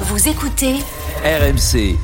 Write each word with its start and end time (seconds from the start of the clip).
Vous 0.00 0.28
écoutez 0.28 0.74
RMC. 1.24 1.96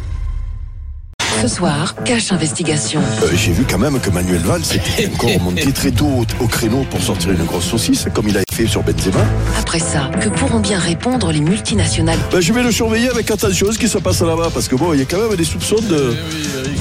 Ce 1.40 1.48
soir, 1.48 1.94
cache 2.04 2.30
investigation. 2.32 3.00
Euh, 3.22 3.28
J'ai 3.34 3.52
vu 3.52 3.64
quand 3.68 3.78
même 3.78 3.98
que 4.00 4.10
Manuel 4.10 4.40
Valls 4.40 4.62
était 4.72 5.10
encore 5.14 5.32
remonté 5.34 5.72
très 5.72 5.90
tôt 5.90 6.06
au, 6.06 6.44
au 6.44 6.46
créneau 6.46 6.84
pour 6.90 7.00
sortir 7.02 7.30
une 7.32 7.44
grosse 7.44 7.64
saucisse, 7.64 8.06
comme 8.14 8.28
il 8.28 8.38
a 8.38 8.42
fait 8.52 8.66
sur 8.66 8.82
Benzema. 8.82 9.24
Après 9.58 9.78
ça, 9.78 10.10
que 10.20 10.28
pourront 10.28 10.60
bien 10.60 10.78
répondre 10.78 11.32
les 11.32 11.40
multinationales 11.40 12.18
Ben, 12.30 12.40
je 12.40 12.52
vais 12.52 12.62
le 12.62 12.70
surveiller 12.72 13.08
avec 13.10 13.30
attention 13.30 13.70
ce 13.72 13.78
qui 13.78 13.88
se 13.88 13.98
passe 13.98 14.20
là-bas, 14.20 14.50
parce 14.52 14.68
que 14.68 14.76
bon, 14.76 14.92
il 14.92 14.98
y 15.00 15.02
a 15.02 15.06
quand 15.06 15.18
même 15.28 15.36
des 15.36 15.44
soupçons 15.44 15.76
de. 15.80 16.16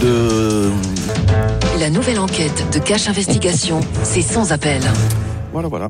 de... 0.02 0.70
La 1.80 1.90
nouvelle 1.90 2.20
enquête 2.20 2.66
de 2.74 2.80
cache 2.80 3.08
investigation, 3.08 3.80
c'est 4.04 4.22
sans 4.22 4.52
appel. 4.52 4.82
Voilà, 5.54 5.68
voilà. 5.68 5.90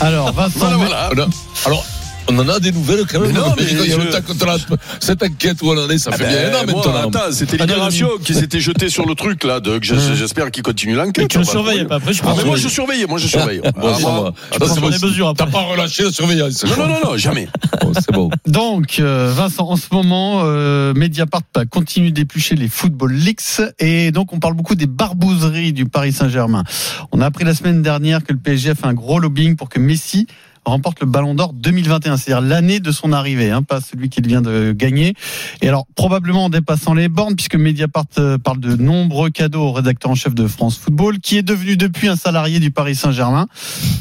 Alors, 0.00 0.32
Vincent, 0.32 0.50
Voilà, 0.58 0.76
voilà. 1.08 1.26
Alors, 1.64 1.84
on 2.28 2.38
en 2.38 2.48
a 2.48 2.58
des 2.60 2.72
nouvelles 2.72 3.04
quand 3.10 3.20
même. 3.20 3.32
Mais 3.32 3.38
non, 3.38 3.54
mais 3.56 3.64
il 3.70 3.78
y 3.78 3.92
a 3.92 3.96
je- 3.96 4.00
le 4.00 4.10
temps 4.10 4.18
qu'on 4.22 4.48
a 4.50 4.56
cette 5.00 5.22
enquête 5.22 5.58
où 5.62 5.70
on 5.70 5.78
en 5.78 5.88
est, 5.90 5.98
ça 5.98 6.10
Ah 6.12 6.16
fait 6.16 6.24
ben, 6.24 6.30
bien 6.50 6.58
un 6.58 6.62
an 6.62 6.66
maintenant. 6.66 7.08
attends, 7.08 7.32
c'était 7.32 7.56
Libération 7.56 8.08
qui 8.24 8.34
s'était 8.34 8.60
jeté 8.60 8.88
sur 8.88 9.06
le 9.06 9.14
truc 9.14 9.44
là, 9.44 9.60
donc 9.60 9.82
je- 9.84 9.94
j'espère 10.14 10.50
qu'il 10.50 10.62
continue 10.62 10.94
l'enquête. 10.94 11.18
mais 11.18 11.28
tu 11.28 11.38
le 11.38 11.44
surveilles 11.44 11.84
pas. 11.86 11.96
Après, 11.96 12.12
je 12.12 12.22
Ah, 12.24 12.34
mais 12.36 12.44
moi 12.44 12.56
je 12.56 12.62
sur 12.62 12.70
surveillais, 12.70 13.06
moi 13.06 13.18
je 13.18 13.26
surveille. 13.28 13.60
Bon, 13.60 13.70
Ah, 13.76 13.98
moi- 14.00 14.34
prends 14.58 14.66
sur 14.66 14.80
bon. 14.82 14.88
mesures 14.90 15.34
T'as 15.36 15.46
pas 15.46 15.60
relâché 15.60 16.04
la 16.04 16.12
surveillance. 16.12 16.64
Non, 16.64 16.76
non, 16.76 16.88
non, 16.88 16.98
non, 17.12 17.16
jamais. 17.16 17.48
Bon, 17.80 17.92
c'est 17.94 18.12
bon. 18.12 18.30
Donc, 18.46 18.98
euh, 18.98 19.32
Vincent, 19.34 19.68
en 19.68 19.76
ce 19.76 19.86
moment, 19.92 20.42
euh, 20.44 20.92
Mediapart 20.94 21.42
continue 21.70 22.10
d'éplucher 22.10 22.54
les 22.54 22.68
Football 22.68 23.12
Leaks 23.12 23.60
et 23.78 24.10
donc 24.10 24.32
on 24.32 24.38
parle 24.38 24.54
beaucoup 24.54 24.74
des 24.74 24.86
barbouzeries 24.86 25.72
du 25.72 25.86
Paris 25.86 26.12
Saint-Germain. 26.12 26.64
On 27.12 27.20
a 27.20 27.26
appris 27.26 27.44
la 27.44 27.54
semaine 27.54 27.82
dernière 27.82 28.24
que 28.24 28.32
le 28.32 28.38
PSG 28.38 28.70
a 28.70 28.74
fait 28.74 28.86
un 28.86 28.94
gros 28.94 29.18
lobbying 29.18 29.56
pour 29.56 29.68
que 29.68 29.78
Messi 29.78 30.26
remporte 30.70 31.00
le 31.00 31.06
Ballon 31.06 31.34
d'Or 31.34 31.52
2021, 31.52 32.16
c'est-à-dire 32.16 32.46
l'année 32.46 32.80
de 32.80 32.90
son 32.90 33.12
arrivée, 33.12 33.50
hein, 33.50 33.62
pas 33.62 33.80
celui 33.80 34.08
qu'il 34.08 34.26
vient 34.26 34.42
de 34.42 34.72
gagner. 34.72 35.14
Et 35.62 35.68
alors, 35.68 35.86
probablement 35.94 36.46
en 36.46 36.48
dépassant 36.48 36.94
les 36.94 37.08
bornes, 37.08 37.36
puisque 37.36 37.56
Mediapart 37.56 38.04
euh, 38.18 38.38
parle 38.38 38.60
de 38.60 38.76
nombreux 38.76 39.30
cadeaux 39.30 39.62
au 39.62 39.72
rédacteur 39.72 40.10
en 40.10 40.14
chef 40.14 40.34
de 40.34 40.46
France 40.46 40.78
Football, 40.78 41.18
qui 41.20 41.38
est 41.38 41.42
devenu 41.42 41.76
depuis 41.76 42.08
un 42.08 42.16
salarié 42.16 42.60
du 42.60 42.70
Paris 42.70 42.94
Saint-Germain. 42.94 43.46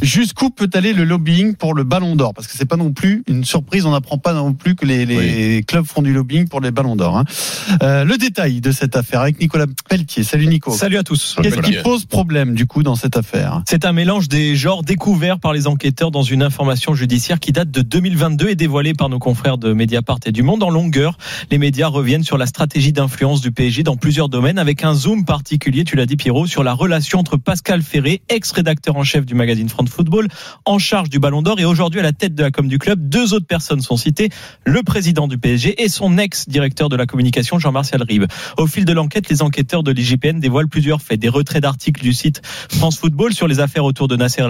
Jusqu'où 0.02 0.50
peut 0.50 0.70
aller 0.74 0.94
le 0.94 1.04
lobbying 1.04 1.56
pour 1.56 1.74
le 1.74 1.84
Ballon 1.84 2.16
d'Or? 2.16 2.34
Parce 2.34 2.48
que 2.48 2.54
c'est 2.58 2.66
pas 2.66 2.78
non 2.78 2.92
plus 2.92 3.24
une 3.28 3.44
surprise, 3.44 3.86
on 3.86 3.92
n'apprend 3.92 4.18
pas 4.18 4.34
non 4.34 4.54
plus 4.54 4.76
que 4.76 4.86
les, 4.86 5.06
les 5.06 5.64
clubs 5.64 5.86
font 5.86 6.02
du 6.02 6.14
lobbying 6.14 6.48
pour 6.48 6.62
les 6.62 6.72
Ballons 6.72 6.96
d'Or. 6.96 7.18
Hein. 7.18 7.26
Euh, 7.82 8.04
le 8.04 8.18
détail 8.18 8.62
de 8.62 8.72
cette 8.72 8.96
affaire 8.96 9.22
avec 9.22 9.40
Nicolas 9.40 9.66
Pelletier. 9.90 10.24
Salut 10.24 10.48
Nico. 10.48 10.72
Salut 10.72 10.98
à 10.98 11.04
tous. 11.04 11.38
Qu'est-ce 11.42 11.60
qui 11.62 11.78
pose 11.84 12.06
problème 12.06 12.56
du 12.56 12.66
coup 12.66 12.84
dans 12.84 12.96
cette 12.96 13.18
affaire? 13.18 13.62
C'est 13.68 13.86
un 13.86 13.94
mélange 13.94 14.28
des 14.28 14.56
genres 14.56 14.84
découverts 14.84 15.40
par 15.40 15.54
les 15.54 15.68
enquêteurs 15.68 16.12
dans 16.12 16.24
une 16.24 16.42
information 16.56 16.96
judiciaire 16.96 17.42
qui 17.42 17.52
date 17.52 17.70
de 17.70 17.82
2022 17.82 18.48
et 18.48 18.56
dévoilée 18.56 18.94
par 18.94 19.10
nos 19.10 19.20
confrères 19.20 19.58
de 19.58 19.74
Mediapart 19.74 20.20
et 20.26 20.32
du 20.32 20.42
Monde 20.42 20.64
en 20.64 20.70
longueur. 20.70 21.18
Les 21.52 21.58
médias 21.58 21.88
reviennent 21.88 22.24
sur 22.24 22.38
la 22.38 22.46
stratégie 22.46 22.94
d'influence 22.94 23.42
du 23.42 23.52
PSG 23.52 23.84
dans 23.84 23.98
plusieurs 23.98 24.30
domaines 24.30 24.58
avec 24.58 24.86
un 24.86 24.94
zoom 24.94 25.26
particulier, 25.26 25.84
tu 25.84 25.98
l'as 25.98 26.06
dit 26.06 26.16
Pierrot, 26.16 26.48
sur 26.48 26.64
la 26.64 26.72
relation 26.72 27.20
entre 27.20 27.36
Pascal 27.36 27.82
Ferré, 27.82 28.22
ex-rédacteur 28.30 28.96
en 28.96 29.04
chef 29.04 29.26
du 29.26 29.36
magazine 29.36 29.68
France 29.68 29.90
Football, 29.90 30.30
en 30.64 30.80
charge 30.80 31.10
du 31.10 31.20
Ballon 31.20 31.42
d'Or 31.42 31.60
et 31.60 31.66
aujourd'hui 31.66 32.00
à 32.00 32.04
la 32.04 32.14
tête 32.14 32.36
de 32.36 32.44
la 32.44 32.52
com 32.52 32.70
du 32.70 32.80
club. 32.80 33.10
Deux 33.10 33.34
autres 33.34 33.48
personnes 33.48 33.82
sont 33.82 33.98
citées, 33.98 34.30
le 34.64 34.82
président 34.82 35.28
du 35.28 35.38
PSG 35.38 35.84
et 35.84 35.90
son 35.90 36.18
ex-directeur 36.18 36.88
de 36.88 36.96
la 36.96 37.06
communication 37.06 37.60
Jean-Martial 37.60 38.02
Ribe. 38.02 38.28
Au 38.58 38.66
fil 38.66 38.86
de 38.86 38.94
l'enquête, 38.94 39.28
les 39.28 39.42
enquêteurs 39.42 39.84
de 39.84 39.92
l'IGPN 39.92 40.40
dévoilent 40.40 40.70
plusieurs 40.70 41.02
faits, 41.02 41.20
des 41.20 41.28
retraits 41.28 41.62
d'articles 41.62 42.02
du 42.02 42.14
site 42.14 42.42
France 42.70 42.98
Football 42.98 43.34
sur 43.34 43.50
les 43.50 43.60
affaires 43.60 43.84
autour 43.84 44.08
de 44.08 44.16
Nasser 44.16 44.42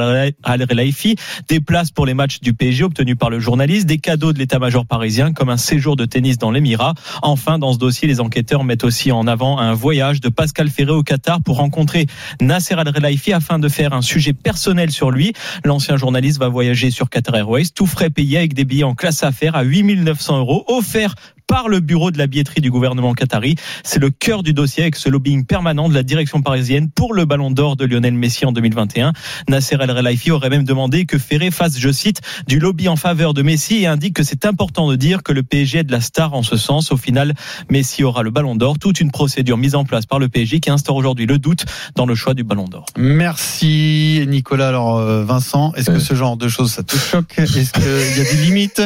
Al-Relaifi, 0.43 1.15
des 1.47 1.59
places 1.59 1.94
pour 1.95 2.05
les 2.05 2.13
matchs 2.13 2.41
du 2.41 2.53
PSG 2.53 2.83
obtenus 2.83 3.17
par 3.17 3.29
le 3.29 3.39
journaliste, 3.39 3.87
des 3.87 3.97
cadeaux 3.97 4.33
de 4.33 4.37
l'état-major 4.37 4.85
parisien 4.85 5.33
comme 5.33 5.49
un 5.49 5.57
séjour 5.57 5.95
de 5.95 6.05
tennis 6.05 6.37
dans 6.37 6.51
l'Émirat. 6.51 6.93
Enfin, 7.21 7.57
dans 7.57 7.73
ce 7.73 7.79
dossier, 7.79 8.07
les 8.07 8.19
enquêteurs 8.19 8.63
mettent 8.63 8.83
aussi 8.83 9.11
en 9.11 9.25
avant 9.25 9.57
un 9.57 9.73
voyage 9.73 10.21
de 10.21 10.29
Pascal 10.29 10.69
Ferré 10.69 10.91
au 10.91 11.03
Qatar 11.03 11.41
pour 11.41 11.57
rencontrer 11.57 12.05
Nasser 12.41 12.75
Al-Relaifi 12.75 13.33
afin 13.33 13.57
de 13.57 13.69
faire 13.69 13.93
un 13.93 14.01
sujet 14.01 14.33
personnel 14.33 14.91
sur 14.91 15.09
lui. 15.09 15.33
L'ancien 15.63 15.97
journaliste 15.97 16.39
va 16.39 16.49
voyager 16.49 16.91
sur 16.91 17.09
Qatar 17.09 17.35
Airways, 17.35 17.69
tout 17.73 17.87
frais 17.87 18.09
payé 18.09 18.37
avec 18.37 18.53
des 18.53 18.65
billets 18.65 18.83
en 18.83 18.93
classe 18.93 19.23
affaires 19.23 19.55
à 19.55 19.63
8900 19.63 20.39
euros 20.39 20.65
offerts 20.67 21.15
par 21.47 21.69
le 21.69 21.79
bureau 21.79 22.11
de 22.11 22.17
la 22.17 22.27
billetterie 22.27 22.61
du 22.61 22.71
gouvernement 22.71 23.13
qatari. 23.13 23.55
C'est 23.83 23.99
le 23.99 24.09
cœur 24.09 24.43
du 24.43 24.53
dossier 24.53 24.83
avec 24.83 24.95
ce 24.95 25.09
lobbying 25.09 25.45
permanent 25.45 25.89
de 25.89 25.93
la 25.93 26.03
direction 26.03 26.41
parisienne 26.41 26.89
pour 26.89 27.13
le 27.13 27.25
ballon 27.25 27.51
d'or 27.51 27.75
de 27.75 27.85
Lionel 27.85 28.13
Messi 28.13 28.45
en 28.45 28.51
2021. 28.51 29.13
Nasser 29.49 29.77
El 29.79 29.91
Relaifi 29.91 30.31
aurait 30.31 30.49
même 30.49 30.63
demandé 30.63 31.05
que 31.05 31.17
Ferré 31.17 31.51
fasse, 31.51 31.77
je 31.77 31.91
cite, 31.91 32.21
du 32.47 32.59
lobby 32.59 32.87
en 32.87 32.95
faveur 32.95 33.33
de 33.33 33.41
Messi 33.41 33.75
et 33.83 33.87
indique 33.87 34.15
que 34.15 34.23
c'est 34.23 34.45
important 34.45 34.89
de 34.89 34.95
dire 34.95 35.23
que 35.23 35.33
le 35.33 35.43
PSG 35.43 35.79
est 35.79 35.83
de 35.83 35.91
la 35.91 36.01
star 36.01 36.33
en 36.33 36.43
ce 36.43 36.57
sens. 36.57 36.91
Au 36.91 36.97
final, 36.97 37.33
Messi 37.69 38.03
aura 38.03 38.23
le 38.23 38.31
ballon 38.31 38.55
d'or. 38.55 38.79
Toute 38.79 38.99
une 38.99 39.11
procédure 39.11 39.57
mise 39.57 39.75
en 39.75 39.85
place 39.85 40.05
par 40.05 40.19
le 40.19 40.27
PSG 40.29 40.59
qui 40.59 40.69
instaure 40.69 40.95
aujourd'hui 40.95 41.25
le 41.25 41.37
doute 41.37 41.65
dans 41.95 42.05
le 42.05 42.15
choix 42.15 42.33
du 42.33 42.43
ballon 42.43 42.65
d'or. 42.65 42.85
Merci 42.97 44.25
Nicolas. 44.27 44.67
Alors 44.69 44.97
euh, 44.97 45.23
Vincent, 45.23 45.73
est-ce 45.75 45.87
que 45.87 45.95
Ouais. 45.95 45.99
ce 46.01 46.13
genre 46.15 46.35
de 46.37 46.47
choses 46.47 46.71
ça 46.71 46.83
te 46.83 46.95
choque? 46.97 47.33
Est-ce 47.37 47.71
qu'il 47.71 47.83
y 47.83 48.27
a 48.27 48.31
des 48.31 48.43
limites? 48.45 48.81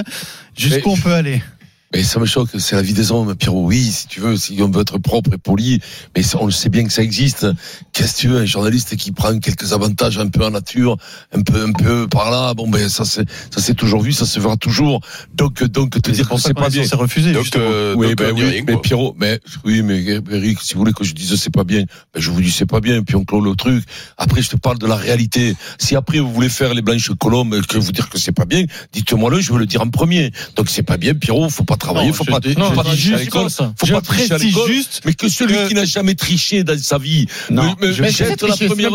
Jusqu'où 0.57 0.91
on 0.91 0.97
peut 0.97 1.13
aller? 1.13 1.41
Mais 1.91 2.03
ça 2.03 2.19
me 2.19 2.25
choque, 2.25 2.49
c'est 2.59 2.75
la 2.75 2.83
vie 2.83 2.93
des 2.93 3.11
hommes, 3.11 3.35
Pierrot. 3.35 3.65
Oui, 3.65 3.81
si 3.81 4.07
tu 4.07 4.19
veux, 4.19 4.37
si 4.37 4.59
on 4.61 4.69
veut 4.69 4.81
être 4.81 4.99
propre 4.99 5.33
et 5.33 5.39
poli, 5.39 5.81
mais 6.15 6.21
on 6.35 6.45
le 6.45 6.51
sait 6.51 6.69
bien 6.69 6.83
que 6.83 6.91
ça 6.93 7.01
existe. 7.01 7.47
Qu'est-ce 7.93 8.15
que 8.15 8.21
tu 8.21 8.27
veux, 8.27 8.37
un 8.37 8.45
journaliste 8.45 8.95
qui 8.95 9.11
prend 9.11 9.37
quelques 9.39 9.73
avantages 9.73 10.19
un 10.19 10.27
peu 10.27 10.45
en 10.45 10.51
nature, 10.51 10.97
un 11.33 11.41
peu, 11.41 11.63
un 11.63 11.71
peu 11.71 12.07
par 12.07 12.29
là, 12.29 12.53
bon 12.53 12.69
ben 12.69 12.87
ça 12.89 13.05
c'est, 13.05 13.27
ça 13.49 13.59
c'est 13.59 13.73
toujours 13.73 14.01
vu, 14.01 14.13
ça 14.13 14.27
se 14.27 14.39
verra 14.39 14.55
toujours. 14.55 15.01
Donc, 15.33 15.63
donc 15.63 15.99
te 15.99 16.11
dire 16.11 16.29
que 16.29 16.37
c'est 16.37 16.53
pas 16.53 16.69
bien. 16.69 16.83
C'est 16.83 16.95
refusé. 16.95 17.31
Donc, 17.31 17.43
justement. 17.43 17.65
euh, 17.67 17.95
oui, 17.97 18.09
donc, 18.09 18.17
ben 18.17 18.35
dit 18.35 18.43
oui, 18.43 18.49
rien, 18.49 18.63
mais. 18.67 18.77
Pierrot, 18.77 19.15
mais 19.17 19.39
oui, 19.65 19.81
mais 19.81 20.03
Eric, 20.03 20.59
si 20.61 20.75
vous 20.75 20.81
voulez 20.81 20.93
que 20.93 21.03
je 21.03 21.15
dise 21.15 21.35
c'est 21.35 21.53
pas 21.53 21.63
bien, 21.63 21.85
ben 22.13 22.21
je 22.21 22.29
vous 22.29 22.39
dis 22.39 22.51
c'est 22.51 22.67
pas 22.67 22.81
bien, 22.81 23.01
puis 23.01 23.15
on 23.15 23.25
clôt 23.25 23.41
le 23.41 23.55
truc. 23.55 23.83
Après, 24.17 24.43
je 24.43 24.49
te 24.49 24.57
parle 24.57 24.77
de 24.77 24.85
la 24.85 24.95
réalité. 24.95 25.55
Si 25.79 25.95
après 25.95 26.19
vous 26.19 26.31
voulez 26.31 26.49
faire 26.49 26.75
les 26.75 26.83
blanches 26.83 27.09
colombes, 27.19 27.55
et 27.55 27.61
que 27.61 27.79
vous 27.79 27.91
dire 27.91 28.09
que 28.09 28.19
c'est 28.19 28.31
pas 28.31 28.45
bien, 28.45 28.65
dites-moi 28.93 29.31
le, 29.31 29.39
je 29.39 29.51
veux 29.51 29.59
le 29.59 29.65
dire 29.65 29.81
en 29.81 29.89
premier. 29.89 30.31
Donc 30.55 30.69
c'est 30.69 30.83
pas 30.83 30.97
bien, 30.97 31.15
Pierrot, 31.15 31.49
faut 31.49 31.63
pas 31.63 31.78
travailler, 31.79 32.07
Non, 32.09 32.13
faut 32.13 32.23
pas, 32.25 32.39
non, 32.57 32.71
pas 32.71 32.95
juste 32.95 33.29
ça. 33.49 33.73
faut 33.77 33.87
pas 33.87 34.01
tricher 34.01 34.33
à 34.33 34.37
précise 34.37 34.43
l'école. 34.55 34.71
juste 34.71 35.01
mais 35.05 35.13
que 35.13 35.27
celui 35.29 35.55
qui 35.67 35.73
n'a 35.73 35.85
jamais 35.85 36.15
triché 36.15 36.63
dans 36.63 36.77
sa 36.77 36.97
vie, 36.97 37.25
Non, 37.49 37.75
me, 37.81 37.87
me 37.87 37.91
je- 37.91 38.03
jette 38.03 38.41
la 38.43 38.55
première 38.55 38.91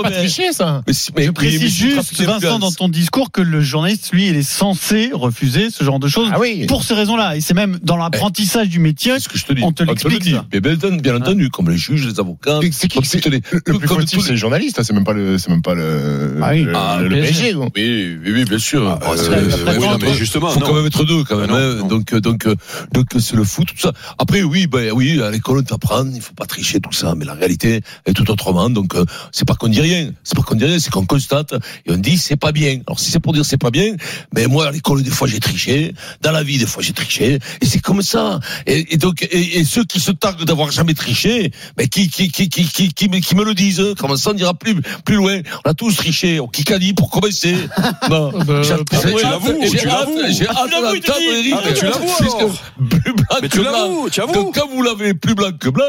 ça. 0.53 0.83
Mais, 0.87 0.93
Je 0.93 1.11
mais- 1.17 1.33
précise 1.33 1.61
mais 1.63 1.69
juste, 1.69 2.23
Vincent, 2.23 2.59
dans 2.59 2.71
ton 2.73 2.89
discours, 2.89 3.31
que 3.33 3.41
le 3.41 3.61
journaliste, 3.61 4.11
lui, 4.13 4.29
il 4.29 4.37
est 4.37 4.43
censé 4.43 5.11
refuser 5.13 5.71
ce 5.71 5.83
genre 5.85 5.99
de 5.99 6.09
choses 6.09 6.29
Ah 6.33 6.39
oui. 6.41 6.67
pour 6.67 6.83
ces 6.85 6.95
raisons-là. 6.95 7.37
Et 7.37 7.41
c'est 7.41 7.55
même 7.55 7.79
dans 7.83 7.97
l'apprentissage 7.97 8.69
du 8.69 8.79
métier. 8.79 9.13
C'est 9.15 9.25
ce 9.25 9.29
que 9.29 9.39
je 9.39 9.45
te 9.47 9.53
dis. 9.53 9.63
On 9.63 9.73
te 9.73 9.83
l'explique. 9.83 10.35
Mais 10.53 10.61
bien, 10.61 10.75
entendu, 10.75 10.97
bien 11.01 11.17
entendu, 11.17 11.51
comme 11.51 11.71
les 11.71 11.77
juges, 11.79 12.07
les 12.07 12.21
avocats. 12.21 12.61
C'est- 12.71 12.89
qui- 12.89 12.97
comme 12.97 13.05
c'est- 13.05 13.21
toutes 13.21 13.33
les- 13.33 13.43
Le 13.67 13.79
plus 13.79 13.89
fautif, 13.89 14.21
c'est 14.21 14.27
les- 14.27 14.31
le 14.33 14.37
journaliste, 14.37 14.79
hein, 14.79 14.83
c'est 14.85 14.93
même 14.93 15.05
pas 15.05 15.13
le, 15.13 15.39
c'est 15.39 15.51
même 15.51 15.63
pas 15.63 15.75
le, 15.75 16.39
Ah 16.43 16.51
oui. 16.53 16.63
le, 16.63 16.73
Ah, 16.77 16.99
PSG. 17.09 17.55
quoi. 17.55 17.69
Oui, 17.77 18.17
oui, 18.25 18.33
oui, 18.33 18.45
bien 18.45 18.59
sûr. 18.59 18.83
Euh, 18.89 20.15
justement, 20.15 20.49
faut 20.51 20.61
quand 20.61 20.75
même 20.75 20.87
être 20.87 21.05
deux, 21.05 21.25
quand 21.25 21.37
même. 21.37 21.51
Hein. 21.51 21.87
Donc, 21.89 22.13
euh, 22.13 22.21
donc, 22.21 22.47
donc, 22.93 23.07
c'est 23.19 23.37
le 23.37 23.45
foot, 23.45 23.67
tout 23.69 23.79
ça. 23.81 23.93
Après, 24.19 24.43
oui, 24.43 24.67
ben, 24.67 24.91
oui, 24.93 25.21
à 25.23 25.31
l'école, 25.31 25.59
on 25.59 25.63
t'apprend, 25.63 26.05
il 26.15 26.21
faut 26.21 26.35
pas 26.35 26.47
tricher, 26.47 26.81
tout 26.81 26.93
ça. 26.93 27.15
Mais 27.17 27.25
la 27.25 27.35
réalité 27.35 27.81
est 28.07 28.13
tout 28.13 28.31
autrement. 28.31 28.71
Donc, 28.71 28.95
euh, 28.95 29.05
c'est 29.33 29.47
pas 29.47 29.55
qu'on 29.55 29.69
dit 29.69 29.81
rien. 29.81 30.11
C'est 30.25 30.37
pas 30.37 30.43
qu'on 30.43 30.55
dit 30.55 30.65
rien, 30.65 30.79
c'est 30.79 30.91
qu'on 30.91 31.07
constate 31.07 31.53
et 31.87 31.93
on 31.93 31.97
dit 31.97 32.17
c'est 32.19 32.37
pas 32.37 32.53
bien. 32.53 32.81
Alors, 32.87 32.99
si 33.01 33.11
c'est 33.11 33.21
pour 33.21 33.33
dire 33.33 33.45
c'est 33.45 33.57
pas 33.59 33.71
bien, 33.71 33.95
mais 34.35 34.47
moi, 34.47 34.67
à 34.69 34.71
l'école, 34.71 35.03
des 35.03 35.11
fois, 35.11 35.29
j'ai 35.29 35.41
triché. 35.41 35.95
Dans 36.23 36.33
la 36.33 36.43
vie, 36.43 36.59
des 36.59 36.67
fois, 36.67 36.83
j'ai 36.83 36.93
triché. 36.93 37.39
Et 37.61 37.67
c'est 37.67 37.81
comme 37.81 38.03
ça. 38.03 38.41
Et, 38.67 38.95
et 38.95 38.97
donc, 38.97 39.23
et, 39.23 39.59
et 39.59 39.65
ceux 39.65 39.85
qui 39.85 40.01
se 40.01 40.11
targuent 40.13 40.45
d'avoir 40.45 40.71
jamais 40.71 40.95
triché, 40.95 41.51
mais 41.79 41.89
qui, 41.89 42.09
qui, 42.09 42.31
qui, 42.31 42.49
qui, 42.49 42.65
qui, 42.67 42.93
qui, 42.93 43.09
me- 43.09 43.19
qui 43.21 43.35
me 43.35 43.45
le 43.45 43.55
disent, 43.55 43.83
comment 43.99 44.17
ça, 44.17 44.31
on 44.33 44.37
ira 44.37 44.55
plus, 44.55 44.75
plus 45.05 45.17
loin. 45.17 45.41
On 45.65 45.71
a 45.71 45.75
tous 45.75 45.95
triché. 45.97 46.41
On 46.41 46.49
Kikadi 46.49 46.93
pour 46.95 47.11
commencer. 47.11 47.55
Non. 48.11 48.33
J'ai 48.63 48.73
hâte- 48.73 48.81
tu 48.91 48.97
j'ai 49.07 49.23
l'avoues, 49.23 49.49
hâte- 49.49 49.61
tu 49.61 49.79
j'ai 49.79 49.87
hâte- 49.89 50.07
l'avoues. 50.07 50.19
J'ai 50.31 50.49
hâte 50.49 50.71
l'avoues, 50.71 50.95
il 50.97 51.01
te 51.01 51.07
d'entendre 51.07 51.43
dit. 51.43 51.49
Eric. 51.51 51.55
Ah, 51.65 51.73
tu 51.73 51.85
l'avoues. 51.85 52.53
Plus 52.89 53.13
blanc 53.13 53.39
Mais 53.43 53.49
que 53.49 53.57
tu 53.57 53.61
blanc. 53.61 54.33
Donc, 54.33 54.55
quand 54.55 54.69
vous 54.69 54.83
l'avez 54.83 55.15
plus 55.15 55.35
blanc 55.35 55.53
que 55.59 55.69
blanc, 55.69 55.85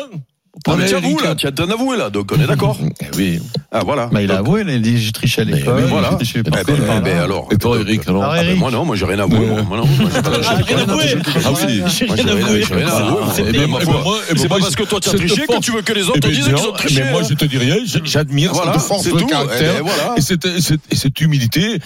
Ah, 0.68 0.72
mais 0.72 0.86
prenez 0.86 0.88
tu 0.90 0.96
avoues 0.96 1.08
Eric. 1.20 1.24
là, 1.24 1.36
tu 1.36 1.46
as 1.48 1.52
t'en 1.52 1.70
avoué 1.70 1.96
là, 1.98 2.10
donc 2.10 2.32
on 2.36 2.42
est 2.42 2.48
d'accord. 2.48 2.78
Eh 3.02 3.06
oui. 3.18 3.40
Ah 3.72 3.82
voilà. 3.86 4.08
Bah, 4.08 4.22
il 4.22 4.32
a 4.32 4.38
avoué, 4.40 4.62
il 4.62 4.70
a 4.70 4.78
dit 4.80 4.98
j'ai 4.98 5.12
triché 5.12 5.42
à 5.42 5.46
Mais 5.46 5.54
l'école. 5.58 5.76
oui, 5.78 5.84
voilà. 5.90 6.18
Eh 6.36 6.42
ben, 6.42 6.64
eh 6.98 7.00
ben, 7.02 7.18
alors. 7.20 7.48
Et 7.52 7.58
toi, 7.58 7.78
donc, 7.78 7.88
Eric, 7.88 8.02
alors 8.08 8.24
Ah, 8.24 8.42
ben, 8.42 8.58
moi 8.58 8.72
non, 8.72 8.84
moi 8.86 8.96
j'ai 8.96 9.06
rien 9.06 9.20
avoué. 9.20 9.40
moi. 9.46 9.62
Moi, 9.62 9.78
non, 9.78 9.86
j'ai 9.86 10.64
rien 10.74 10.78
avoué. 10.88 11.04
j'ai- 11.08 11.18
Ah 11.46 11.50
oui. 11.68 11.84
J'ai 11.88 12.06
Rien 12.06 12.28
avoué. 12.28 12.64
j'ai 12.68 12.74
rien 12.74 12.88
avoué. 12.88 13.68
moi. 13.68 13.82
Moi, 14.04 14.18
C'est 14.36 14.48
pas 14.48 14.58
parce 14.60 14.76
que 14.76 14.84
toi 14.84 15.00
tu 15.00 15.10
as 15.10 15.14
triché 15.14 15.46
que 15.48 15.60
tu 15.60 15.72
veux 15.72 15.82
que 15.82 15.94
les 15.94 16.04
autres 16.10 16.20
te 16.20 16.28
disent 16.28 16.46
qu'ils 16.46 16.56
ont 16.56 16.72
triché. 16.72 17.04
Mais 17.04 17.12
moi, 17.12 17.22
hein. 17.22 17.28
je 17.30 17.36
te 17.36 17.46
dis 17.46 17.58
rien. 17.58 17.78
J'admire 18.04 18.54
cette 18.56 18.82
force 18.82 19.04
de 19.06 19.22
caractère. 19.22 19.84
Et 20.18 20.22
cette, 20.22 20.46
et 20.46 20.62
cette, 20.62 20.82
et 20.90 20.96
cette 20.96 21.20
humilité. 21.22 21.80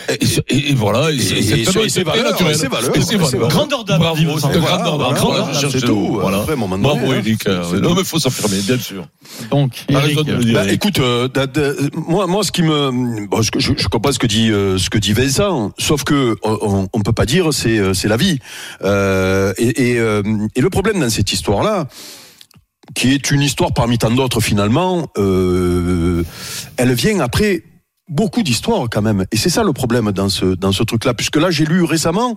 Et, 0.50 0.74
voilà. 0.76 1.12
Et, 1.12 1.20
c'est- 1.20 2.00
valeurs. 2.70 3.50
Grandeur 3.50 3.84
d'âme, 3.84 4.00
Bravo, 4.00 4.22
grandeur 4.24 5.48
d'âme. 5.48 5.70
c'est 5.70 5.82
tout. 5.82 6.20
donné, 6.22 6.82
Bravo, 6.82 7.14
Eric. 7.14 7.48
Non, 7.82 7.96
mais 7.96 8.04
faut 8.04 8.20
s'affirmer, 8.20 8.62
bien 8.76 8.84
sûr. 8.84 9.08
Donc, 9.52 9.84
T'as 9.88 9.94
Eric, 10.00 10.08
raison 10.08 10.24
de 10.24 10.32
le 10.34 10.44
dire. 10.44 10.54
Bah, 10.54 10.72
écoute, 10.72 11.00
euh, 11.00 11.28
da- 11.28 11.48
da- 11.48 11.74
moi, 11.94 12.28
moi, 12.28 12.44
ce 12.44 12.52
qui 12.52 12.64
me, 12.64 13.28
bon, 13.28 13.42
je, 13.42 13.52
je, 13.58 13.74
je 13.78 13.88
comprends 13.88 14.12
ce 14.12 14.20
que 14.20 14.28
dit, 14.28 14.52
euh, 14.52 14.78
ce 14.78 14.90
que 14.90 14.98
dit 14.98 15.14
Vincent, 15.14 15.72
sauf 15.78 16.04
que 16.04 16.36
on, 16.44 16.88
on 16.92 17.02
peut 17.02 17.14
pas 17.14 17.26
dire 17.26 17.54
c'est, 17.54 17.78
euh, 17.78 17.94
c'est 17.94 18.08
la 18.08 18.18
vie. 18.18 18.40
Euh, 18.84 19.54
et, 19.58 19.92
et, 19.92 20.00
euh, 20.00 20.22
et 20.56 20.62
le 20.62 20.70
problème 20.70 21.00
dans 21.00 21.10
cette 21.10 21.32
histoire-là, 21.32 21.88
qui 22.96 23.14
est 23.14 23.30
une 23.32 23.42
histoire 23.42 23.72
parmi 23.74 23.98
tant 24.00 24.10
d'autres 24.10 24.42
finalement, 24.42 25.08
euh, 25.18 26.24
elle 26.78 26.94
vient 26.94 27.20
après 27.20 27.64
beaucoup 28.10 28.44
d'histoires 28.44 28.88
quand 28.92 29.02
même. 29.02 29.26
Et 29.32 29.38
c'est 29.38 29.50
ça 29.50 29.64
le 29.64 29.74
problème 29.74 30.12
dans 30.12 30.30
ce, 30.30 30.46
dans 30.56 30.72
ce 30.72 30.84
truc-là. 30.84 31.14
Puisque 31.14 31.36
là, 31.38 31.52
j'ai 31.52 31.66
lu 31.66 31.84
récemment 31.84 32.36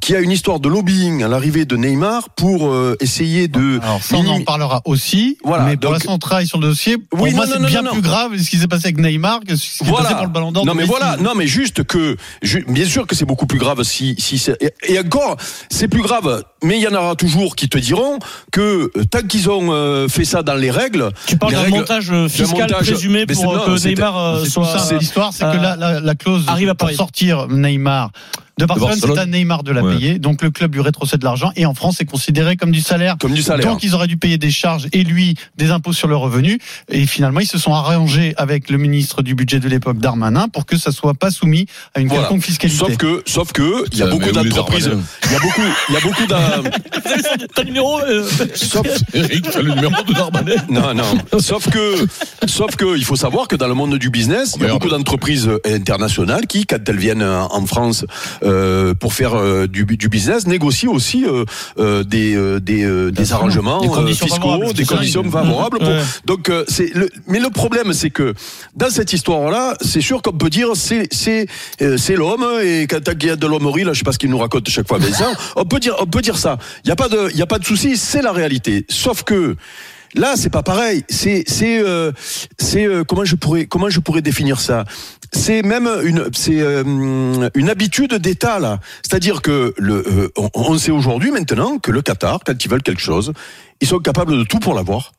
qu'il 0.00 0.14
y 0.14 0.18
a 0.18 0.20
une 0.20 0.30
histoire 0.30 0.60
de 0.60 0.68
lobbying 0.68 1.22
à 1.22 1.28
l'arrivée 1.28 1.64
de 1.64 1.76
Neymar 1.76 2.30
pour 2.30 2.68
euh, 2.68 2.96
essayer 3.00 3.48
de... 3.48 3.80
Alors 3.82 4.02
ça, 4.02 4.16
on 4.16 4.26
en 4.28 4.40
parlera 4.42 4.80
aussi. 4.84 5.38
Voilà, 5.44 5.64
mais 5.64 5.76
pour 5.76 5.92
l'instant, 5.92 6.14
on 6.14 6.18
travaille 6.18 6.46
sur 6.46 6.58
le 6.60 6.68
dossier. 6.68 6.98
Pour 6.98 7.20
Oui, 7.20 7.34
moi, 7.34 7.46
c'est 7.46 7.58
bien 7.66 7.82
non, 7.82 7.90
plus 7.92 8.02
non. 8.02 8.08
grave 8.08 8.38
ce 8.38 8.48
qui 8.48 8.58
s'est 8.58 8.68
passé 8.68 8.86
avec 8.86 8.98
Neymar 8.98 9.40
que 9.46 9.56
ce 9.56 9.62
qui 9.62 9.84
s'est 9.84 9.90
passé 9.92 10.14
pour 10.14 10.24
le 10.26 10.30
Ballon 10.32 10.52
d'Or. 10.52 10.64
Non 10.64 10.74
mais 10.74 10.82
Messi. 10.82 10.90
voilà, 10.90 11.16
non 11.16 11.34
mais 11.34 11.46
juste 11.46 11.84
que, 11.84 12.16
ju- 12.42 12.64
bien 12.68 12.84
sûr 12.84 13.06
que 13.06 13.14
c'est 13.16 13.24
beaucoup 13.24 13.46
plus 13.46 13.58
grave 13.58 13.82
si, 13.82 14.14
si 14.18 14.40
et 14.86 14.98
encore, 14.98 15.36
c'est 15.68 15.88
plus 15.88 16.02
grave. 16.02 16.44
Mais 16.62 16.78
il 16.78 16.82
y 16.82 16.88
en 16.88 16.94
aura 16.94 17.14
toujours 17.14 17.54
qui 17.54 17.68
te 17.68 17.78
diront 17.78 18.18
que 18.50 18.90
euh, 18.96 19.04
tant 19.10 19.22
qu'ils 19.22 19.48
ont 19.48 19.68
euh, 19.72 20.08
fait 20.08 20.24
ça 20.24 20.42
dans 20.42 20.54
les 20.56 20.70
règles, 20.72 21.10
Tu 21.26 21.36
parles 21.36 21.54
les 21.54 21.70
d'un 21.70 21.76
montage 21.78 22.10
euh, 22.10 22.28
fiscal 22.28 22.68
montage- 22.68 22.86
présumé 22.88 23.26
pour 23.26 23.54
non, 23.54 23.64
que 23.64 23.86
Neymar 23.88 24.44
soit. 24.46 24.74
L'histoire, 24.98 25.32
c'est 25.32 25.44
que 25.44 25.56
la, 25.56 25.76
la, 25.76 26.00
la 26.00 26.14
clause 26.16 26.44
arrive 26.48 26.68
à 26.70 26.74
pour 26.74 26.90
sortir 26.90 27.46
Neymar 27.48 28.10
de 28.58 28.66
Barcelone, 28.66 28.92
c'est 28.94 29.06
Barcelone. 29.06 29.18
à 29.34 29.38
Neymar 29.38 29.62
de 29.62 29.72
la 29.72 29.82
Ouais. 29.82 29.94
payer. 29.96 30.18
Donc 30.18 30.42
le 30.42 30.50
club 30.50 30.74
lui 30.74 30.80
rétrocède 30.82 31.20
de 31.20 31.24
l'argent 31.24 31.52
et 31.56 31.64
en 31.66 31.74
France, 31.74 31.96
c'est 31.98 32.04
considéré 32.04 32.56
comme 32.56 32.72
du 32.72 32.80
salaire. 32.80 33.16
comme 33.20 33.32
du 33.32 33.42
salaire. 33.42 33.66
Donc 33.66 33.82
ils 33.82 33.94
auraient 33.94 34.06
dû 34.06 34.16
payer 34.16 34.38
des 34.38 34.50
charges 34.50 34.88
et 34.92 35.04
lui 35.04 35.36
des 35.56 35.70
impôts 35.70 35.92
sur 35.92 36.08
le 36.08 36.16
revenu. 36.16 36.58
Et 36.90 37.06
finalement, 37.06 37.40
ils 37.40 37.46
se 37.46 37.58
sont 37.58 37.72
arrangés 37.72 38.34
avec 38.36 38.68
le 38.70 38.78
ministre 38.78 39.22
du 39.22 39.34
budget 39.34 39.60
de 39.60 39.68
l'époque, 39.68 39.98
Darmanin, 39.98 40.48
pour 40.48 40.66
que 40.66 40.76
ça 40.76 40.92
soit 40.92 41.14
pas 41.14 41.30
soumis 41.30 41.66
à 41.94 42.00
une 42.00 42.08
Voilà. 42.08 42.22
quelconque 42.24 42.42
fiscalité. 42.42 42.78
Sauf 42.78 42.96
que, 42.96 43.22
sauf 43.26 43.52
que, 43.52 43.84
il 43.92 43.98
y 43.98 44.02
a 44.02 44.06
Putain, 44.06 44.18
beaucoup 44.18 44.32
d'entreprises, 44.32 44.90
il 45.24 45.32
y 45.32 45.34
a 45.36 45.40
beaucoup, 45.40 45.62
il 45.88 45.94
y 45.94 45.96
a 45.96 46.00
beaucoup 46.00 46.26
d'un, 46.26 46.62
T'as 47.54 47.64
numéro 47.64 48.00
euh, 48.00 48.28
sauf, 48.54 48.86
Eric, 49.14 49.50
tu 49.50 49.58
as 49.58 49.62
le 49.62 49.74
numéro 49.74 50.02
de 50.02 50.12
Darmanin. 50.12 50.54
Non, 50.68 50.94
non. 50.94 51.38
Sauf 51.40 51.68
que, 51.70 52.06
sauf 52.46 52.76
que, 52.76 52.96
il 52.96 53.04
faut 53.04 53.16
savoir 53.16 53.48
que 53.48 53.56
dans 53.56 53.68
le 53.68 53.74
monde 53.74 53.96
du 53.98 54.10
business, 54.10 54.54
il 54.56 54.62
y 54.62 54.66
a 54.66 54.72
beaucoup 54.72 54.88
d'entreprises 54.88 55.48
internationales 55.64 56.46
qui, 56.46 56.66
quand 56.66 56.78
elles 56.88 56.98
viennent 56.98 57.22
euh, 57.22 57.42
en 57.42 57.64
France 57.66 58.04
euh, 58.42 58.47
pour 58.98 59.12
faire 59.14 59.34
euh, 59.34 59.66
du, 59.66 59.84
du 59.84 60.08
business, 60.08 60.46
négocient 60.46 60.92
aussi 60.92 61.24
euh, 61.24 61.44
euh, 61.78 62.04
des, 62.04 62.34
euh, 62.36 62.60
des, 62.60 62.84
euh, 62.84 63.10
des 63.10 63.32
arrangements 63.32 63.80
Des 63.80 63.88
euh, 63.88 63.90
conditions 63.90 64.26
fiscaux, 64.26 64.72
des 64.72 64.84
ça, 64.84 64.96
conditions 64.96 65.22
favorables. 65.24 65.78
pour- 65.78 65.88
Ouais. 65.88 66.02
Donc, 66.26 66.48
euh, 66.48 66.64
c'est 66.68 66.90
le, 66.94 67.08
mais 67.26 67.38
le 67.40 67.50
problème, 67.50 67.92
c'est 67.92 68.10
que 68.10 68.34
dans 68.76 68.90
cette 68.90 69.12
histoire-là, 69.12 69.74
c'est 69.80 70.00
sûr 70.00 70.22
qu'on 70.22 70.32
peut 70.32 70.50
dire 70.50 70.68
c'est 70.74 71.08
c'est 71.12 71.46
euh, 71.82 71.96
c'est 71.96 72.16
l'homme 72.16 72.46
et 72.62 72.86
quand 72.86 73.00
il 73.20 73.26
y 73.26 73.30
a 73.30 73.36
de 73.36 73.46
l'hommerie, 73.46 73.84
là, 73.84 73.92
je 73.92 73.98
sais 73.98 74.04
pas 74.04 74.12
ce 74.12 74.18
qu'il 74.18 74.30
nous 74.30 74.38
raconte 74.38 74.68
chaque 74.68 74.88
fois, 74.88 74.98
Vincent. 74.98 75.32
on 75.56 75.64
peut 75.64 75.80
dire 75.80 75.94
on 76.00 76.06
peut 76.06 76.20
dire 76.22 76.36
ça. 76.38 76.58
Il 76.84 76.88
y 76.88 76.92
a 76.92 76.96
pas 76.96 77.08
de 77.08 77.28
il 77.32 77.36
y 77.38 77.42
a 77.42 77.46
pas 77.46 77.58
de 77.58 77.64
souci, 77.64 77.96
c'est 77.96 78.22
la 78.22 78.32
réalité. 78.32 78.84
Sauf 78.88 79.22
que 79.24 79.56
Là, 80.14 80.34
c'est 80.36 80.50
pas 80.50 80.62
pareil. 80.62 81.04
C'est 81.08 81.44
c'est 81.46 81.82
euh, 81.82 82.12
c'est 82.58 82.86
euh, 82.86 83.04
comment 83.04 83.24
je 83.24 83.36
pourrais 83.36 83.66
comment 83.66 83.90
je 83.90 84.00
pourrais 84.00 84.22
définir 84.22 84.60
ça? 84.60 84.84
C'est 85.32 85.62
même 85.62 85.88
une 86.04 86.28
c'est 86.32 86.60
euh, 86.60 87.48
une 87.54 87.68
habitude 87.68 88.14
d'État 88.14 88.58
là. 88.58 88.80
C'est-à-dire 89.02 89.42
que 89.42 89.74
le 89.76 90.32
on, 90.36 90.50
on 90.54 90.78
sait 90.78 90.90
aujourd'hui 90.90 91.30
maintenant 91.30 91.78
que 91.78 91.90
le 91.90 92.02
Qatar, 92.02 92.40
quand 92.44 92.64
ils 92.64 92.70
veulent 92.70 92.82
quelque 92.82 93.02
chose, 93.02 93.32
ils 93.80 93.88
sont 93.88 93.98
capables 93.98 94.36
de 94.36 94.44
tout 94.44 94.58
pour 94.58 94.74
l'avoir. 94.74 95.12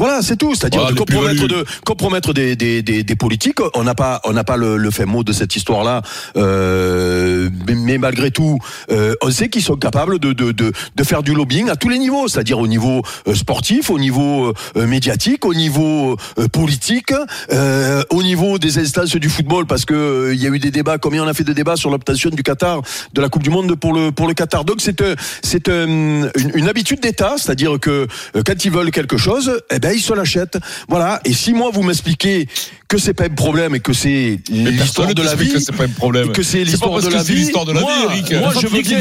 Voilà, 0.00 0.22
c'est 0.22 0.36
tout. 0.36 0.54
C'est-à-dire 0.54 0.80
Voilà, 0.80 0.94
de 0.94 0.98
compromettre, 0.98 1.46
de, 1.46 1.64
compromettre 1.84 2.32
des, 2.32 2.56
des, 2.56 2.80
des, 2.82 3.02
des 3.02 3.16
politiques. 3.16 3.58
On 3.74 3.84
n'a 3.84 3.94
pas, 3.94 4.22
on 4.24 4.32
n'a 4.32 4.44
pas 4.44 4.56
le, 4.56 4.78
le 4.78 4.90
fin 4.90 5.04
mot 5.04 5.22
de 5.22 5.32
cette 5.32 5.54
histoire-là. 5.56 6.00
Euh, 6.36 7.50
mais, 7.66 7.74
mais 7.74 7.98
malgré 7.98 8.30
tout, 8.30 8.58
euh, 8.90 9.14
on 9.20 9.30
sait 9.30 9.50
qu'ils 9.50 9.62
sont 9.62 9.76
capables 9.76 10.18
de, 10.18 10.32
de, 10.32 10.52
de, 10.52 10.72
de 10.96 11.04
faire 11.04 11.22
du 11.22 11.34
lobbying 11.34 11.68
à 11.68 11.76
tous 11.76 11.90
les 11.90 11.98
niveaux, 11.98 12.28
c'est-à-dire 12.28 12.58
au 12.58 12.66
niveau 12.66 13.02
euh, 13.28 13.34
sportif, 13.34 13.90
au 13.90 13.98
niveau 13.98 14.54
médiatique, 14.74 15.44
au 15.44 15.52
niveau 15.52 16.16
politique, 16.50 17.12
euh, 17.52 18.02
au 18.08 18.22
niveau 18.22 18.58
des 18.58 18.78
instances 18.78 19.14
du 19.16 19.28
football, 19.28 19.66
parce 19.66 19.84
que 19.84 20.30
il 20.32 20.42
y 20.42 20.46
a 20.46 20.50
eu 20.50 20.58
des 20.58 20.70
débats. 20.70 20.96
Combien 20.96 21.24
on 21.24 21.28
a 21.28 21.34
fait 21.34 21.44
de 21.44 21.52
débats 21.52 21.76
sur 21.76 21.90
l'obtention 21.90 22.30
du 22.30 22.42
Qatar, 22.42 22.80
de 23.12 23.20
la 23.20 23.28
Coupe 23.28 23.42
du 23.42 23.50
Monde 23.50 23.74
pour 23.74 23.92
le 23.92 24.12
pour 24.12 24.26
le 24.28 24.32
Qatar. 24.34 24.64
Donc 24.64 24.80
c'est 24.80 25.02
c'est 25.42 25.68
une, 25.68 26.30
une 26.54 26.68
habitude 26.68 27.00
d'État, 27.00 27.34
c'est-à-dire 27.36 27.78
que 27.78 28.06
quand 28.46 28.64
ils 28.64 28.70
veulent 28.70 28.90
quelque 28.90 29.18
chose, 29.18 29.60
eh 29.70 29.78
ben 29.78 29.89
ils 29.92 30.00
se 30.00 30.12
l'achètent. 30.12 30.58
Voilà. 30.88 31.20
Et 31.24 31.32
si 31.32 31.52
moi 31.52 31.70
vous 31.72 31.82
m'expliquez 31.82 32.48
que 32.90 32.98
c'est 32.98 33.14
pas 33.14 33.24
un 33.26 33.28
problème 33.28 33.76
et 33.76 33.80
que 33.80 33.92
c'est 33.92 34.40
l'histoire 34.50 35.14
de 35.14 35.22
la 35.22 35.36
vie, 35.36 35.52
que 35.52 35.60
c'est 35.60 35.70
pas 35.76 35.84
un 35.84 35.88
problème. 35.88 36.28
et 36.28 36.32
que 36.32 36.42
c'est 36.42 36.64
l'histoire 36.64 37.00
de 37.00 37.08
la 37.08 37.22
vie. 37.22 37.34
l'histoire 37.34 37.64
de 37.64 37.72
la 37.72 37.80
moi, 37.82 37.92
vie, 38.10 38.18
Eric. 38.18 38.32
Moi, 38.32 38.50
Faut 38.50 38.60
je 38.60 38.66
veux 38.66 38.82
bien. 38.82 38.98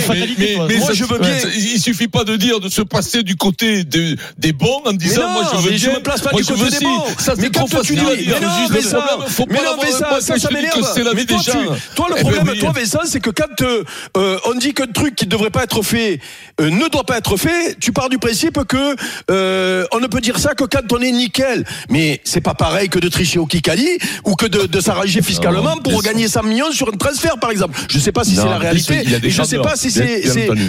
Moi, 0.77 0.93
je 0.93 1.03
veux 1.05 1.17
bien. 1.17 1.35
Il 1.55 1.79
suffit 1.81 2.07
pas 2.07 2.23
de 2.23 2.35
dire, 2.35 2.59
de 2.59 2.69
se 2.69 2.83
passer 2.83 3.23
du 3.23 3.35
côté 3.35 3.83
de- 3.83 4.15
des 4.37 4.53
bons 4.53 4.81
en 4.85 4.93
disant, 4.93 5.21
non, 5.23 5.29
moi 5.33 5.51
je 5.51 5.57
veux 5.57 5.71
mais 5.71 5.77
je 5.79 5.87
bien. 5.89 5.95
me 5.97 6.03
place 6.03 6.21
pas 6.21 6.29
moi, 6.31 6.39
du 6.41 6.47
je 6.47 6.51
côté 6.53 6.63
veux 6.65 6.69
des 6.69 6.77
si. 6.77 6.83
bons. 6.83 7.03
Ça 7.17 7.33
Mais 7.35 7.43
c'est 7.45 7.49
trop 7.51 7.67
facile 7.67 7.97
non, 7.97 8.03
mais 8.15 8.81
ça- 8.83 9.03
mais 9.49 9.55
non, 9.57 9.75
mais 9.81 9.91
ça, 9.91 10.37
ça, 10.37 10.49
m'énerve. 10.51 10.87
c'est 10.93 11.03
la 11.03 11.13
Mais 11.13 11.21
vie 11.21 11.25
des 11.25 11.33
toi, 11.33 11.41
tu- 11.43 11.51
gens. 11.51 11.75
toi, 11.95 12.07
le 12.09 12.15
Eh 12.19 12.23
ben 12.23 12.31
problème, 12.31 12.57
toi, 12.59 12.71
Vincent, 12.75 12.99
c'est 13.05 13.19
que 13.19 13.31
quand 13.31 13.61
euh, 13.63 14.37
on 14.45 14.53
dit 14.53 14.73
qu'un 14.75 14.85
truc 14.85 15.15
qui 15.15 15.25
ne 15.25 15.31
devrait 15.31 15.49
pas 15.49 15.63
être 15.63 15.81
fait 15.81 16.19
euh, 16.61 16.69
ne 16.69 16.87
doit 16.89 17.05
pas 17.05 17.17
être 17.17 17.37
fait, 17.37 17.75
tu 17.79 17.91
pars 17.91 18.09
du 18.09 18.19
principe 18.19 18.59
que 18.67 18.95
euh, 19.31 19.85
on 19.93 19.99
ne 19.99 20.05
peut 20.07 20.21
dire 20.21 20.37
ça 20.37 20.53
que 20.53 20.63
quand 20.65 20.93
on 20.93 20.99
est 21.01 21.11
nickel. 21.11 21.65
Mais 21.89 22.21
c'est 22.23 22.41
pas 22.41 22.53
pareil 22.53 22.89
que 22.89 22.99
de 22.99 23.09
tricher 23.09 23.39
au 23.39 23.47
Kikali 23.47 23.78
ou 24.25 24.35
que 24.35 24.45
de, 24.45 24.65
de 24.67 24.79
s'arranger 24.79 25.21
fiscalement 25.21 25.61
Non, 25.63 25.77
pour 25.77 26.01
gagner 26.01 26.27
100 26.27 26.43
millions 26.43 26.71
sur 26.71 26.87
un 26.89 26.97
transfert, 26.97 27.37
par 27.39 27.51
exemple. 27.51 27.77
Je 27.89 27.99
sais 27.99 28.11
pas 28.11 28.23
si 28.23 28.35
c'est 28.35 28.45
la 28.45 28.57
réalité. 28.57 28.95
et 28.95 29.05
je 29.07 29.19
sais 29.19 29.29
chanteurs. 29.31 29.61
pas 29.63 29.75
si 29.75 29.91
c'est 29.91 30.23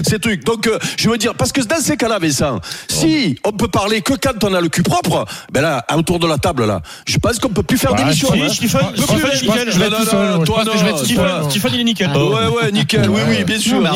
ces 0.06 0.18
trucs. 0.18 0.44
Donc, 0.44 0.66
euh, 0.66 0.78
je 0.98 1.08
veux 1.08 1.18
dire, 1.18 1.34
parce 1.34 1.52
que 1.52 1.60
dans 1.62 1.80
ces 1.80 1.96
cas-là, 1.96 2.18
Vincent, 2.18 2.60
si 2.88 3.36
on 3.44 3.52
peut 3.52 3.68
parler 3.68 4.00
que 4.02 4.14
quand 4.14 4.42
on 4.44 4.54
a 4.54 4.60
le 4.60 4.68
cul 4.68 4.82
propre, 4.82 5.24
ben 5.52 5.60
là, 5.62 5.84
autour 5.96 6.18
de 6.18 6.26
la 6.26 6.38
table, 6.38 6.66
là, 6.66 6.80
je 7.06 7.16
pense 7.18 7.38
qu'on 7.38 7.48
peut 7.48 7.62
plus 7.62 7.78
faire 7.78 7.92
Bah, 7.94 8.02
d'émission. 8.02 8.28
je 8.34 8.42
hein. 8.42 8.48
Stéphane, 8.48 8.92
je 8.96 9.02
pense- 9.02 9.20
que 9.20 9.70
je 9.72 9.78
vais 9.78 9.86
être 9.86 11.14
moi. 11.16 11.50
Stéphane, 11.50 11.70
il 11.74 11.80
est 11.80 11.84
nickel. 11.84 12.10
Ouais, 12.10 12.46
ouais, 12.46 12.72
nickel, 12.72 13.08
oui, 13.08 13.20
oui, 13.28 13.44
bien 13.44 13.58
sûr. 13.58 13.80
Non, 13.80 13.90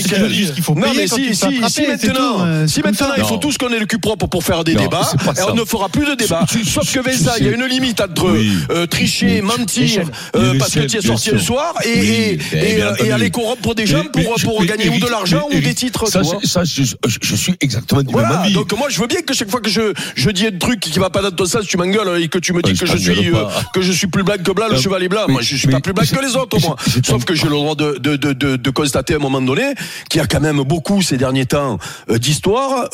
mais 0.97 1.07
si, 1.07 1.35
si, 1.35 1.61
si 1.69 1.87
maintenant, 1.87 2.45
euh, 2.45 2.67
si 2.67 2.81
maintenant 2.83 3.09
il 3.17 3.25
faut 3.25 3.35
Non. 3.35 3.39
tous 3.39 3.59
qu'on 3.59 3.69
ait 3.71 3.79
le 3.79 3.87
cul 3.87 3.99
propre 3.99 4.27
pour 4.27 4.43
faire 4.45 4.65
des 4.65 4.75
Non, 4.75 4.83
débats, 4.83 5.03
ça. 5.05 5.17
on 5.51 5.55
ne 5.55 5.65
fera 5.65 5.89
plus 5.89 6.05
de 6.07 6.15
débats. 6.15 6.45
Sauf 6.67 6.93
que 6.93 7.01
Vincent, 7.01 7.33
il 7.39 7.47
y 7.47 7.49
a 7.49 7.53
sais. 7.53 7.57
une 7.57 7.65
limite 7.67 8.01
entre 8.01 8.27
euh, 8.71 8.87
tricher, 9.05 9.43
mentir, 9.43 10.03
euh, 10.37 10.55
parce 10.59 10.73
que 10.75 10.81
tu 10.81 10.97
es 10.99 11.01
sorti 11.01 11.31
le 11.31 11.39
soir, 11.39 11.75
et, 11.85 12.39
euh, 12.55 12.95
et 13.05 13.13
aller 13.13 13.31
corrompre 13.31 13.75
des 13.75 13.87
gens 13.87 14.05
pour, 14.05 14.65
gagner 14.65 14.89
ou 14.89 14.99
de 14.99 15.09
l'argent 15.11 15.47
ou 15.53 15.61
des 15.61 15.75
titres. 15.75 16.07
Ça, 16.09 16.23
je- 16.23 16.47
ça, 16.47 16.65
je, 16.65 16.83
je- 16.85 17.19
je 17.21 17.35
suis 17.37 17.55
exactement 17.61 18.03
du 18.03 18.15
même 18.15 18.25
avis. 18.25 18.53
donc 18.55 18.73
moi 18.77 18.89
je 18.89 19.01
veux 19.01 19.07
bien 19.07 19.21
que 19.23 19.35
chaque 19.35 19.51
fois 19.51 19.61
que 19.61 19.71
je, 19.71 19.93
je 20.15 20.31
dis 20.31 20.47
un 20.47 20.57
truc 20.59 20.81
qui 20.81 20.99
va 20.99 21.11
pas 21.11 21.23
dans 21.23 21.31
ton 21.31 21.45
sens, 21.47 21.67
tu 21.67 21.77
m'engueules 21.77 22.23
et 22.23 22.29
que 22.29 22.39
tu 22.39 22.53
me 22.53 22.63
dis 22.63 22.75
que 22.75 22.87
je 22.87 22.97
suis 22.97 23.31
euh, 23.35 23.45
que 23.75 23.83
je 23.83 23.93
suis 23.93 24.07
plus 24.07 24.23
blanc 24.23 24.35
que 24.43 24.53
blanc, 24.53 24.67
le 24.71 24.77
Euh, 24.77 24.81
chevalier 24.81 25.09
blanc. 25.09 25.25
mais- 25.27 25.35
Moi 25.35 25.43
je 25.43 25.57
suis 25.57 25.69
pas 25.69 25.81
plus 25.81 25.93
blanc 25.93 26.05
que 26.11 26.25
les 26.25 26.37
autres, 26.37 26.59
moi. 26.61 26.77
Sauf 27.05 27.25
que 27.25 27.35
j'ai 27.35 27.45
le 27.45 27.51
droit 27.51 27.75
de, 27.75 27.99
de, 27.99 28.17
de, 28.17 28.33
de, 28.33 28.57
de 28.57 28.71
constater 28.71 29.15
à 29.15 29.17
un 29.17 29.21
moment 29.21 29.41
donné 29.41 29.75
qu'il 30.09 30.21
y 30.21 30.25
a 30.25 30.27
quand 30.27 30.41
même 30.41 30.63
beaucoup 30.63 31.03
ces 31.03 31.17
derniers 31.17 31.47
temps 31.47 31.79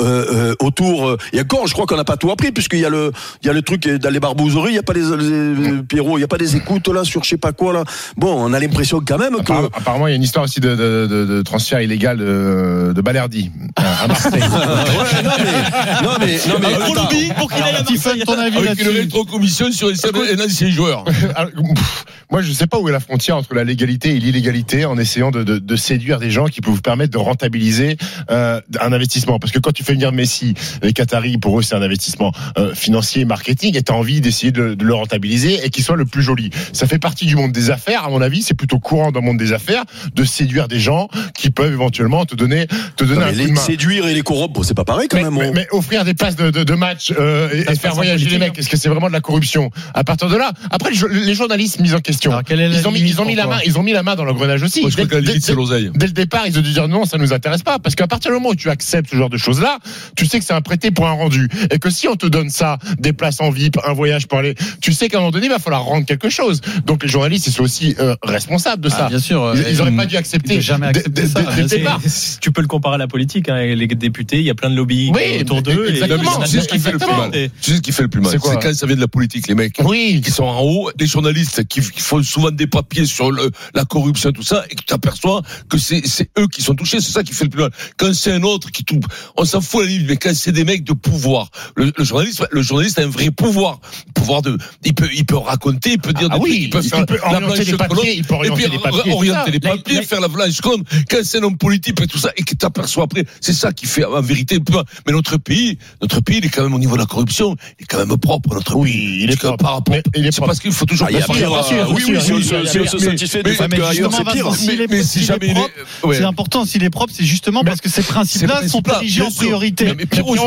euh, 0.00 0.54
autour. 0.60 1.16
et 1.32 1.40
encore, 1.40 1.66
je 1.66 1.72
crois 1.72 1.86
qu'on 1.86 1.96
n'a 1.96 2.04
pas 2.04 2.16
tout 2.16 2.30
appris 2.30 2.52
puisqu'il 2.52 2.80
y 2.80 2.84
a 2.84 2.90
le 2.90 3.12
il 3.42 3.46
y 3.46 3.50
a 3.50 3.52
le 3.52 3.62
truc 3.62 3.86
dans 3.88 4.10
les 4.10 4.20
barbouzeries, 4.20 4.72
il 4.72 4.76
y 4.76 4.78
a 4.78 4.82
pas 4.82 4.92
les, 4.92 5.00
les- 5.02 5.82
Pierrot, 6.00 6.16
il 6.18 6.22
y 6.22 6.24
a 6.24 6.28
pas 6.28 6.38
des 6.38 6.56
écoutes 6.56 6.88
là 6.88 7.04
sur 7.04 7.22
je 7.24 7.28
sais 7.30 7.36
pas 7.36 7.52
quoi 7.52 7.72
là. 7.74 7.84
Bon, 8.16 8.32
on 8.34 8.52
a 8.54 8.58
l'impression 8.58 9.00
quand 9.06 9.18
même 9.18 9.34
que 9.36 9.40
Apparemment, 9.40 9.68
apparemment, 9.74 10.06
il 10.06 10.10
y 10.10 10.12
a 10.14 10.16
une 10.16 10.22
histoire 10.22 10.44
aussi 10.46 10.60
de, 10.60 10.70
de, 10.74 11.06
de, 11.06 11.26
de 11.26 11.42
transfert 11.42 11.80
illégal 11.82 12.16
de, 12.16 12.92
de 12.94 13.00
Balerdi 13.02 13.50
à 13.76 14.04
à 14.04 14.06
Marseille. 14.06 14.40
Ouais, 14.40 15.22
non 15.22 15.30
mais 15.40 16.00
non 16.02 16.18
mais 16.20 16.38
non 16.48 16.58
mais 16.60 16.74
Un 16.74 16.78
gros 16.78 16.94
pour 17.38 17.52
qu'il 17.52 17.62
aille 17.62 17.74
à 17.74 17.84
Stéphane, 17.84 18.18
Marseille. 18.18 18.22
ton 18.24 18.38
avis 18.38 18.56
Avec 18.58 18.82
une 18.82 18.88
rétrocommission 18.88 19.70
sur 19.72 19.88
un 19.88 20.44
ancien 20.44 20.70
joueur. 20.70 21.04
Alors, 21.36 21.50
pff, 21.52 22.04
Moi, 22.30 22.42
je 22.42 22.52
sais 22.52 22.66
pas 22.66 22.78
où 22.78 22.88
est 22.88 22.92
la 22.92 23.00
frontière 23.00 23.36
entre 23.36 23.54
la 23.54 23.64
légalité 23.64 24.10
et 24.14 24.18
l'illégalité 24.20 24.84
en 24.84 24.96
essayant 24.98 25.30
de, 25.30 25.42
de, 25.42 25.58
de 25.58 25.76
séduire 25.76 26.18
des 26.18 26.30
gens 26.30 26.46
qui 26.46 26.60
peuvent 26.60 26.74
vous 26.74 26.80
permettre 26.80 27.12
de 27.12 27.18
rentabiliser 27.18 27.96
euh, 28.30 28.60
un 28.80 28.92
investissement. 28.92 29.38
Parce 29.38 29.52
que 29.52 29.58
quand 29.58 29.72
tu 29.72 29.84
fais 29.84 29.92
venir 29.92 30.12
Messi, 30.12 30.54
les 30.82 30.92
Qataris, 30.92 31.38
pour 31.38 31.58
eux, 31.58 31.62
c'est 31.62 31.74
un 31.74 31.82
investissement 31.82 32.32
euh, 32.58 32.74
financier, 32.74 33.24
marketing, 33.24 33.76
et 33.76 33.82
tu 33.82 33.92
as 33.92 33.94
envie 33.96 34.20
d'essayer 34.20 34.52
de, 34.52 34.74
de 34.74 34.84
le 34.84 34.94
rentabiliser 34.94 35.60
et 35.64 35.70
qu'il 35.70 35.84
soit 35.90 35.96
le 35.96 36.04
plus 36.04 36.22
joli. 36.22 36.50
Ça 36.72 36.86
fait 36.86 37.00
partie 37.00 37.26
du 37.26 37.34
monde 37.34 37.50
des 37.50 37.70
affaires, 37.70 38.04
à 38.04 38.10
mon 38.10 38.20
avis, 38.22 38.42
c'est 38.42 38.54
plutôt 38.54 38.78
courant 38.78 39.10
dans 39.10 39.18
le 39.20 39.26
monde 39.26 39.38
des 39.38 39.52
affaires 39.52 39.82
de 40.14 40.22
séduire 40.24 40.68
des 40.68 40.78
gens 40.78 41.08
qui 41.36 41.50
peuvent 41.50 41.72
éventuellement 41.72 42.24
te 42.26 42.36
donner, 42.36 42.68
te 42.96 43.02
donner 43.04 43.18
Non, 43.20 43.26
un 43.26 43.26
mais 43.26 43.32
coup 43.32 43.38
de 43.38 43.46
les- 43.46 43.52
main. 43.52 43.60
séduire 43.60 43.80
séduire 43.80 44.06
et 44.08 44.14
les 44.14 44.22
corrompre, 44.22 44.62
c'est 44.64 44.74
pas 44.74 44.84
pareil 44.84 45.08
quand 45.08 45.16
mais, 45.16 45.24
même. 45.24 45.34
mais- 45.34 45.48
oh. 45.48 45.52
mais 45.54 45.66
offrir 45.72 46.04
des 46.04 46.12
places 46.14 46.36
de, 46.36 46.50
de, 46.50 46.62
de 46.64 46.74
match 46.74 47.12
euh, 47.18 47.48
et, 47.52 47.74
faire 47.76 47.94
voyager 47.94 48.28
les 48.28 48.38
mecs, 48.38 48.50
hein. 48.50 48.52
est-ce 48.58 48.68
que 48.68 48.76
c'est 48.76 48.88
vraiment 48.90 49.08
de 49.08 49.12
la 49.12 49.20
corruption? 49.20 49.70
À 49.94 50.04
partir 50.04 50.28
de 50.28 50.36
là, 50.36 50.52
après 50.70 50.90
les, 50.90 50.96
jo- 50.96 51.08
les 51.08 51.34
journalistes 51.34 51.80
mis 51.80 51.92
en 51.94 52.00
question, 52.00 52.30
Alors, 52.30 52.42
ils 52.48 52.86
ont 52.86 52.90
mis, 52.92 53.00
ils 53.00 53.20
ont 53.20 53.24
mis 53.24 53.34
la 53.34 53.46
main, 53.46 53.58
ils 53.64 53.78
ont 53.78 53.82
mis 53.82 53.92
la 53.92 54.02
main 54.02 54.14
dans 54.16 54.24
l'engrenage 54.24 54.62
aussi. 54.62 54.82
Moi, 54.82 54.90
je 54.90 54.96
Dès- 54.96 55.02
crois 55.06 55.18
que 55.18 55.24
la 55.24 55.28
limite, 55.28 55.42
c'est 55.44 55.52
dès- 55.52 55.56
l'oseille. 55.56 55.90
Dès 55.94 56.06
le 56.06 56.12
départ, 56.12 56.46
ils 56.46 56.56
ont 56.58 56.62
dû 56.62 56.72
dire 56.72 56.86
non, 56.88 57.04
ça 57.04 57.16
nous 57.18 57.32
intéresse 57.32 57.62
pas, 57.62 57.78
parce 57.78 57.94
qu'à 57.94 58.06
partir 58.06 58.30
du 58.30 58.34
moment 58.36 58.50
où 58.50 58.54
tu 58.54 58.68
acceptes 58.70 59.10
ce 59.10 59.16
genre 59.16 59.30
de 59.30 59.38
choses-là, 59.38 59.78
tu 60.16 60.26
sais 60.26 60.38
que 60.38 60.44
c'est 60.44 60.52
un 60.54 60.60
prêté 60.60 60.90
pour 60.90 61.06
un 61.08 61.12
rendu, 61.12 61.48
et 61.70 61.78
que 61.78 61.90
si 61.90 62.06
on 62.06 62.16
te 62.16 62.26
donne 62.26 62.50
ça, 62.50 62.78
des 62.98 63.12
places 63.14 63.40
en 63.40 63.50
VIP, 63.50 63.78
un 63.86 63.92
voyage 63.94 64.26
pour 64.28 64.38
aller, 64.38 64.54
tu 64.82 64.92
sais 64.92 65.08
qu'à 65.08 65.16
un 65.16 65.20
moment 65.20 65.30
donné, 65.32 65.46
il 65.46 65.50
va 65.52 65.58
falloir 65.58 65.79
rendre 65.80 66.06
quelque 66.06 66.28
chose. 66.28 66.60
Donc 66.86 67.02
les 67.02 67.08
journalistes, 67.08 67.46
ils 67.46 67.52
sont 67.52 67.62
aussi 67.62 67.94
euh, 67.98 68.14
responsables 68.22 68.82
de 68.82 68.88
Ah, 68.92 68.96
ça. 68.98 69.08
bien 69.08 69.18
sûr. 69.18 69.42
euh, 69.42 69.54
Ils, 69.56 69.74
ils 69.74 69.80
auraient 69.80 69.90
pas 69.96 70.06
dû 70.06 70.14
ils 70.14 70.18
accepter 70.18 70.60
jamais 70.60 70.86
accepté 70.86 71.26
ça. 71.26 71.42
dès- 71.42 71.54
dès 71.56 71.62
le 71.62 71.68
C'est- 71.68 71.78
départ. 71.78 72.00
Tu 72.40 72.50
peux 72.52 72.60
le 72.62 72.66
comparer 72.68 72.94
à 72.96 72.98
la 72.98 73.08
politique. 73.08 73.48
hein, 73.48 73.56
les 73.74 73.86
députés, 73.86 74.38
il 74.38 74.44
y 74.44 74.50
a 74.50 74.54
plein 74.54 74.70
de 74.70 74.76
lobbies 74.76 75.10
Oui, 75.14 75.40
autour 75.40 75.62
d'eux. 75.62 75.88
exactement. 75.90 76.44
Sais 76.46 76.60
ce 76.60 76.68
qui 76.68 76.78
fait 76.78 76.92
le 76.92 76.98
plus 76.98 77.06
mal. 77.06 77.30
Sais 77.60 77.76
ce 77.76 77.80
qui 77.80 77.92
fait 77.92 78.02
le 78.02 78.08
plus 78.08 78.20
mal. 78.20 78.30
C'est 78.32 78.38
quoi 78.38 78.52
C'est 78.54 78.68
quand 78.68 78.74
ça 78.74 78.86
vient 78.86 78.96
de 78.96 79.00
la 79.00 79.08
politique, 79.08 79.48
les 79.48 79.54
mecs. 79.54 79.76
Oui, 79.84 80.20
qui 80.24 80.30
sont 80.30 80.44
en 80.44 80.60
haut, 80.62 80.90
les 80.98 81.06
journalistes 81.06 81.64
qui, 81.68 81.80
font 81.82 82.22
souvent 82.22 82.50
des 82.50 82.66
papiers 82.66 83.04
sur 83.06 83.30
le, 83.30 83.50
la 83.74 83.84
corruption, 83.84 84.32
tout 84.32 84.42
ça, 84.42 84.64
et 84.70 84.74
que 84.74 84.80
tu 84.80 84.86
t'aperçois 84.86 85.42
que 85.68 85.78
c'est 85.78 86.02
c'est 86.06 86.28
eux 86.38 86.46
qui 86.48 86.62
sont 86.62 86.74
touchés, 86.74 87.00
c'est 87.00 87.12
ça 87.12 87.22
qui 87.22 87.32
fait 87.32 87.44
le 87.44 87.50
plus 87.50 87.60
mal. 87.62 87.70
Quand 87.96 88.12
c'est 88.14 88.32
un 88.32 88.42
autre 88.42 88.70
qui 88.70 88.84
tout, 88.84 89.00
on 89.36 89.44
s'en 89.44 89.60
fout 89.60 89.80
à 89.80 89.84
la 89.84 89.90
limite, 89.90 90.08
mais 90.08 90.16
quand 90.16 90.34
c'est 90.34 90.52
des 90.52 90.64
mecs 90.64 90.84
de 90.84 90.92
pouvoir, 90.92 91.50
le, 91.76 91.92
le 91.96 92.04
journaliste, 92.04 92.42
le 92.50 92.62
journaliste 92.62 92.98
a 92.98 93.02
un 93.02 93.06
vrai 93.08 93.30
pouvoir, 93.30 93.80
pouvoir 94.14 94.42
de, 94.42 94.56
il 94.84 94.94
peut, 94.94 95.08
il 95.14 95.24
peut 95.26 95.36
raconter, 95.36 95.59
il 95.86 95.98
peut 95.98 96.12
dire 96.12 96.28
Ah 96.30 96.36
des 96.38 96.42
oui, 96.42 96.50
trucs, 96.50 96.62
il 96.62 96.70
peut 96.70 96.80
il 96.82 96.88
faire 96.90 97.06
peut 97.06 97.18
la 97.32 97.40
blanche 97.40 97.58
les 97.58 97.76
papiers, 97.76 98.16
il 98.16 98.24
peut 98.24 98.34
orienter 98.34 98.62
puis 98.62 98.72
les 98.72 98.78
papiers, 98.78 99.12
orienter 99.12 99.50
les 99.88 100.02
faire 100.02 100.20
la 100.20 100.28
blanche 100.28 100.60
colonne. 100.60 100.82
Quand 101.10 101.18
c'est 101.22 101.38
un 101.38 101.42
homme 101.42 101.56
politique 101.58 102.00
et 102.00 102.06
tout 102.06 102.18
ça, 102.18 102.30
et 102.36 102.42
que 102.42 102.54
t'aperçois 102.54 103.04
après, 103.04 103.24
c'est 103.40 103.52
ça 103.52 103.72
qui 103.72 103.86
fait 103.86 104.04
en 104.04 104.20
vérité. 104.20 104.58
Mais 105.06 105.12
notre 105.12 105.36
pays, 105.36 105.78
notre 106.00 106.20
pays, 106.20 106.38
il 106.38 106.46
est 106.46 106.48
quand 106.48 106.62
même 106.62 106.74
au 106.74 106.78
niveau 106.78 106.94
de 106.94 107.00
la 107.00 107.06
corruption, 107.06 107.56
il 107.78 107.82
est 107.82 107.86
quand 107.86 107.98
même 108.04 108.16
propre, 108.18 108.54
notre 108.54 108.76
Oui, 108.76 108.92
pays. 108.92 109.22
il 109.24 109.30
est 109.30 109.36
propre. 109.36 109.56
Par 109.62 109.74
rapport, 109.74 109.96
il 110.16 110.32
c'est 110.32 110.40
parce 110.40 110.58
qu'il 110.60 110.72
faut 110.72 110.86
toujours 110.86 111.08
Ah, 111.08 111.12
il 111.12 111.18
y 111.18 111.22
a 111.22 111.26
comparer. 111.26 111.40
pire, 111.40 111.50
bien 111.50 111.62
sûr, 111.62 111.76
bien 111.76 111.94
oui, 111.94 112.02
oui, 112.08 112.20
si 112.20 112.32
on 112.32 112.86
se- 112.86 112.98
satisfait 112.98 113.42
du 113.42 113.54
fait 113.54 113.68
qu'ailleurs 113.68 114.12
c'est 114.12 114.24
pire. 114.32 114.50
Mais 114.90 115.02
si 115.02 115.24
jamais 115.24 115.48
il. 115.48 116.14
C'est 116.14 116.24
important 116.24 116.64
s'il 116.64 116.82
est 116.84 116.90
propre, 116.90 117.12
c'est 117.16 117.24
justement 117.24 117.62
parce 117.64 117.80
que 117.80 117.88
ces 117.88 118.02
principes-là 118.02 118.66
sont 118.68 118.82
érigés 118.82 119.22
en 119.22 119.30
priorité. 119.30 119.94
Mais- 119.96 120.06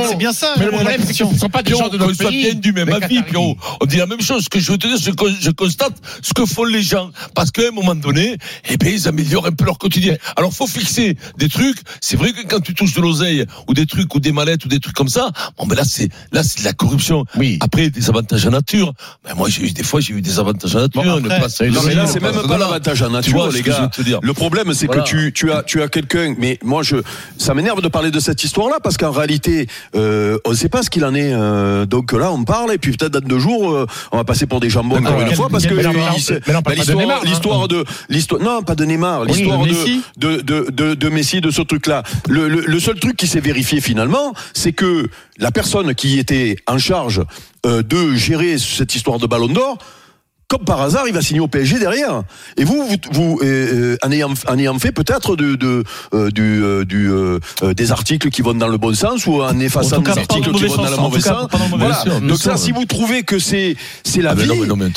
c'est 0.09 0.17
bien 0.17 0.33
ça. 0.33 0.53
Mais 0.57 0.65
le 0.65 0.71
problème, 0.71 1.01
c'est 1.05 1.13
ce 1.13 1.23
ne 1.23 1.37
sont 1.37 1.49
pas 1.49 1.63
des 1.63 1.71
gens 1.71 1.89
de 1.89 1.97
notre 1.97 2.17
pays. 2.17 2.43
bien 2.43 2.53
du 2.55 2.73
même 2.73 2.87
les 2.87 2.93
avis, 2.95 3.15
Qataris. 3.15 3.23
Pierrot. 3.31 3.57
On 3.81 3.85
dit 3.85 3.97
la 3.97 4.05
même 4.05 4.21
chose. 4.21 4.43
Ce 4.45 4.49
que 4.49 4.59
je 4.59 4.71
veux 4.71 4.77
te 4.77 4.87
dire, 4.87 4.97
je 5.11 5.49
constate 5.51 5.93
ce 6.21 6.33
que 6.33 6.45
font 6.45 6.63
les 6.65 6.81
gens. 6.81 7.11
Parce 7.35 7.51
qu'à 7.51 7.67
un 7.67 7.71
moment 7.71 7.95
donné, 7.95 8.37
eh 8.69 8.77
ben, 8.77 8.93
ils 8.93 9.07
améliorent 9.07 9.45
un 9.47 9.51
peu 9.51 9.65
leur 9.65 9.77
quotidien. 9.77 10.15
Alors, 10.35 10.53
faut 10.53 10.67
fixer 10.67 11.17
des 11.37 11.49
trucs. 11.49 11.77
C'est 12.01 12.17
vrai 12.17 12.31
que 12.33 12.45
quand 12.47 12.59
tu 12.59 12.73
touches 12.73 12.93
de 12.93 13.01
l'oseille, 13.01 13.45
ou 13.67 13.73
des 13.73 13.85
trucs, 13.85 14.13
ou 14.15 14.19
des 14.19 14.31
mallettes, 14.31 14.65
ou 14.65 14.67
des 14.67 14.79
trucs 14.79 14.95
comme 14.95 15.09
ça, 15.09 15.29
bon, 15.57 15.65
ben 15.67 15.75
là, 15.75 15.83
c'est, 15.85 16.09
là, 16.31 16.43
c'est 16.43 16.59
de 16.59 16.65
la 16.65 16.73
corruption. 16.73 17.25
Oui. 17.37 17.57
Après, 17.61 17.89
des 17.89 18.09
avantages 18.09 18.45
en 18.45 18.51
nature. 18.51 18.93
Ben, 19.25 19.33
moi, 19.35 19.49
j'ai 19.49 19.63
eu, 19.63 19.71
des 19.71 19.83
fois, 19.83 19.99
j'ai 19.99 20.13
eu 20.13 20.21
des 20.21 20.39
avantages 20.39 20.75
en 20.75 20.79
nature. 20.81 21.03
Bon, 21.03 21.17
après, 21.17 21.39
place- 21.39 21.61
Non, 21.61 21.81
mais 21.85 21.95
là, 21.95 22.05
c'est 22.07 22.21
même 22.21 22.33
pas 22.47 22.57
l'avantage 22.57 23.01
en 23.01 23.07
Tu 23.07 23.11
nature, 23.13 23.33
vois 23.45 23.51
les 23.51 23.61
gars. 23.61 23.81
veux 23.81 23.87
te 23.89 24.01
dire. 24.01 24.19
Le 24.21 24.33
problème, 24.33 24.73
c'est 24.73 24.85
Voilà. 24.87 25.03
que 25.03 25.07
tu, 25.09 25.31
tu 25.33 25.51
as, 25.51 25.63
tu 25.63 25.81
as 25.81 25.87
quelqu'un, 25.87 26.35
mais 26.37 26.59
moi, 26.63 26.83
je, 26.83 26.97
ça 27.37 27.53
m'énerve 27.53 27.81
de 27.81 27.87
parler 27.87 28.11
de 28.11 28.19
cette 28.19 28.43
histoire-là, 28.43 28.77
parce 28.83 28.97
qu'en 28.97 29.11
réalité, 29.11 29.67
euh, 29.95 30.37
on 30.45 30.51
ne 30.51 30.55
sait 30.55 30.69
pas 30.69 30.83
ce 30.83 30.89
qu'il 30.89 31.03
en 31.05 31.13
est. 31.15 31.33
euh, 31.33 31.85
donc 31.85 32.11
là, 32.13 32.31
on 32.31 32.43
parle, 32.43 32.71
et 32.73 32.77
puis 32.77 32.91
peut-être 32.95 33.13
dans 33.13 33.27
deux 33.27 33.39
jours, 33.39 33.71
euh, 33.71 33.85
on 34.11 34.17
va 34.17 34.23
passer 34.23 34.45
pour 34.45 34.59
des 34.59 34.69
jambons 34.69 34.92
Encore 34.97 35.21
une 35.21 35.35
fois, 35.35 35.49
parce 35.49 35.65
que 35.65 35.75
bah, 35.75 36.73
l'histoire, 36.75 37.09
hein. 37.09 37.19
l'histoire 37.23 37.67
de, 37.67 37.83
l'histoire, 38.09 38.41
non, 38.41 38.61
pas 38.61 38.75
de 38.75 38.85
Neymar, 38.85 39.25
l'histoire 39.25 39.59
de 39.59 39.67
de, 39.67 39.73
Messi. 39.73 40.01
de, 40.17 40.35
de, 40.41 40.67
de, 40.71 40.93
de 40.93 41.09
Messi, 41.09 41.41
de 41.41 41.51
ce 41.51 41.61
truc-là. 41.61 42.03
Le, 42.27 42.47
le, 42.47 42.61
le 42.65 42.79
seul 42.79 42.99
truc 42.99 43.17
qui 43.17 43.27
s'est 43.27 43.39
vérifié 43.39 43.81
finalement, 43.81 44.33
c'est 44.53 44.73
que 44.73 45.09
la 45.37 45.51
personne 45.51 45.95
qui 45.95 46.19
était 46.19 46.55
en 46.67 46.77
charge 46.77 47.21
euh, 47.65 47.81
de 47.81 48.15
gérer 48.15 48.57
cette 48.57 48.95
histoire 48.95 49.19
de 49.19 49.27
Ballon 49.27 49.47
d'Or, 49.47 49.77
comme 50.53 50.65
par 50.65 50.81
hasard, 50.81 51.05
il 51.07 51.13
va 51.15 51.21
signer 51.21 51.39
au 51.39 51.47
PSG 51.47 51.79
derrière. 51.79 52.21
Et 52.57 52.63
vous, 52.63 52.85
vous, 52.87 52.97
vous, 53.11 53.39
euh, 53.41 53.95
euh, 53.95 53.97
en, 54.03 54.11
ayant, 54.11 54.31
en 54.47 54.57
ayant 54.59 54.77
fait 54.77 54.91
peut-être 54.91 55.35
de, 55.35 55.55
de, 55.55 55.83
euh, 56.13 56.29
du, 56.29 56.63
euh, 56.63 56.85
du, 56.85 57.09
euh, 57.09 57.39
des 57.75 57.91
articles 57.91 58.29
qui 58.29 58.43
vont 58.43 58.53
dans 58.53 58.67
le 58.67 58.77
bon 58.77 58.93
sens 58.93 59.25
ou 59.25 59.41
en 59.41 59.59
effaçant 59.59 59.97
En 59.97 60.01
des 60.01 60.11
pas 60.11 60.19
articles 60.19 60.51
qui 60.51 60.65
vont 60.67 60.75
dans 60.77 60.91
le 60.91 60.97
mauvais 60.97 61.21
sens. 61.21 61.47
pas 61.49 61.57
Voilà. 61.71 62.03
Donc 62.21 62.37
ça, 62.37 62.55
si 62.57 62.71
vous 62.71 62.85
trouvez 62.85 63.23
que 63.23 63.39
c'est 63.39 63.75
c'est 64.03 64.21
la 64.21 64.31
Ah, 64.31 64.35
vie, 64.35 64.49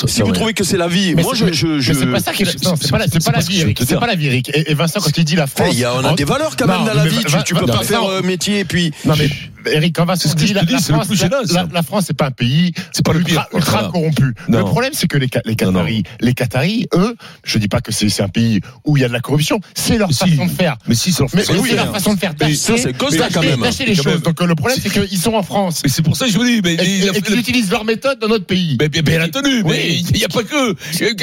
si 0.05 0.21
vous 0.21 0.31
trouvez 0.31 0.53
que 0.53 0.63
c'est 0.63 0.77
la 0.77 0.87
vie, 0.87 1.15
Mais 1.15 1.23
moi 1.23 1.33
c'est- 1.35 1.51
je, 1.51 1.79
je, 1.79 1.93
c'est 1.93 2.05
pas 2.05 2.19
ça 2.19 2.33
qui 2.33 2.43
est, 2.43 2.63
non, 2.63 2.75
c'est 2.79 2.91
pas 2.91 2.99
la, 2.99 3.07
c'est 3.07 3.23
pas 3.25 3.31
la 3.31 3.39
vie. 3.39 3.73
C'est 3.79 3.99
pas 3.99 4.05
la 4.07 4.15
vie, 4.15 4.27
Eric. 4.27 4.51
Et, 4.53 4.75
Vincent, 4.75 4.99
quand 4.99 5.17
il 5.17 5.25
dit 5.25 5.35
la 5.35 5.47
France. 5.47 5.69
il 5.71 5.79
y 5.79 5.85
a, 5.85 5.95
on 5.95 6.03
a 6.03 6.13
des 6.13 6.23
valeurs 6.23 6.55
quand 6.55 6.67
même 6.67 6.85
dans 6.85 6.93
la 6.93 7.07
vie. 7.07 7.17
Tu, 7.45 7.55
peux 7.55 7.65
pas 7.65 7.83
faire 7.83 8.03
métier 8.23 8.59
et 8.59 8.65
puis. 8.65 8.91
Non 9.05 9.15
mais 9.17 9.27
Eric, 9.65 9.95
quand 9.95 10.05
Vincent 10.05 10.21
C'est 10.23 10.29
ce 10.29 10.33
que 10.35 10.39
dit 10.41 10.47
je 10.47 10.53
la, 10.53 10.61
la 10.63 10.79
c'est 10.79 10.89
le 10.89 10.95
France, 10.95 11.07
plus 11.07 11.21
la, 11.23 11.29
la- 11.53 11.67
la 11.73 11.83
France, 11.83 12.03
c'est 12.07 12.15
pas 12.17 12.27
un 12.27 12.31
pays, 12.31 12.73
C'est 12.91 13.03
pas 13.05 13.13
le 13.13 13.19
ultra, 13.19 13.47
quoi. 13.49 13.59
ultra 13.59 13.89
corrompu. 13.91 14.33
Non. 14.47 14.59
Le 14.59 14.63
problème, 14.65 14.91
c'est 14.93 15.07
que 15.07 15.17
les, 15.17 15.29
les 15.45 15.55
Qataris, 15.55 16.03
les 16.21 16.33
Qataris, 16.33 16.87
eux, 16.95 17.15
je 17.43 17.57
dis 17.57 17.67
pas 17.67 17.81
que 17.81 17.91
c'est 17.91 18.09
c'est 18.09 18.23
un 18.23 18.29
pays 18.29 18.61
où 18.85 18.97
il 18.97 19.01
y 19.01 19.03
a 19.03 19.07
de 19.07 19.13
la 19.13 19.19
corruption, 19.19 19.59
c'est 19.73 19.97
leur 19.97 20.07
Mais 20.09 20.13
si. 20.13 20.29
façon 20.31 20.45
de 20.45 20.51
faire. 20.51 20.77
Mais 20.87 20.95
si, 20.95 21.11
ça 21.11 21.23
leur 21.23 21.29
oui, 21.33 21.43
c'est 21.47 21.69
c'est 21.69 21.75
leur 21.75 21.91
façon 21.91 22.13
de 22.13 22.19
faire. 22.19 22.33
Mais 22.39 22.53
ça, 22.53 22.77
c'est 22.77 22.97
constat 22.97 23.29
quand 23.33 23.41
même. 23.41 23.59
Les 23.61 23.95
Quand 23.95 24.03
choses. 24.03 24.05
même. 24.05 24.19
Donc 24.21 24.41
euh, 24.41 24.45
le 24.45 24.55
problème, 24.55 24.77
c'est 24.81 24.89
qu'ils 24.89 25.17
sont 25.19 25.33
en 25.33 25.43
France. 25.43 25.81
Mais 25.83 25.89
c'est 25.89 26.01
pour 26.01 26.15
ça 26.15 26.25
que 26.25 26.31
je 26.31 26.37
vous 26.37 26.45
dis, 26.45 26.61
mais 26.63 26.73
Et, 26.73 26.77
qu'ils 27.21 27.33
le- 27.33 27.39
utilisent 27.39 27.71
leur 27.71 27.83
méthode 27.83 28.19
dans 28.19 28.27
notre 28.29 28.45
pays. 28.45 28.77
Mais 28.79 28.89
bien, 28.89 29.23
entendu, 29.25 29.63
mais 29.65 29.97
il 29.97 30.15
n'y 30.17 30.23
a 30.23 30.29
pas 30.29 30.43
que. 30.43 30.71
Ils 30.71 30.75
c'est 30.97 31.13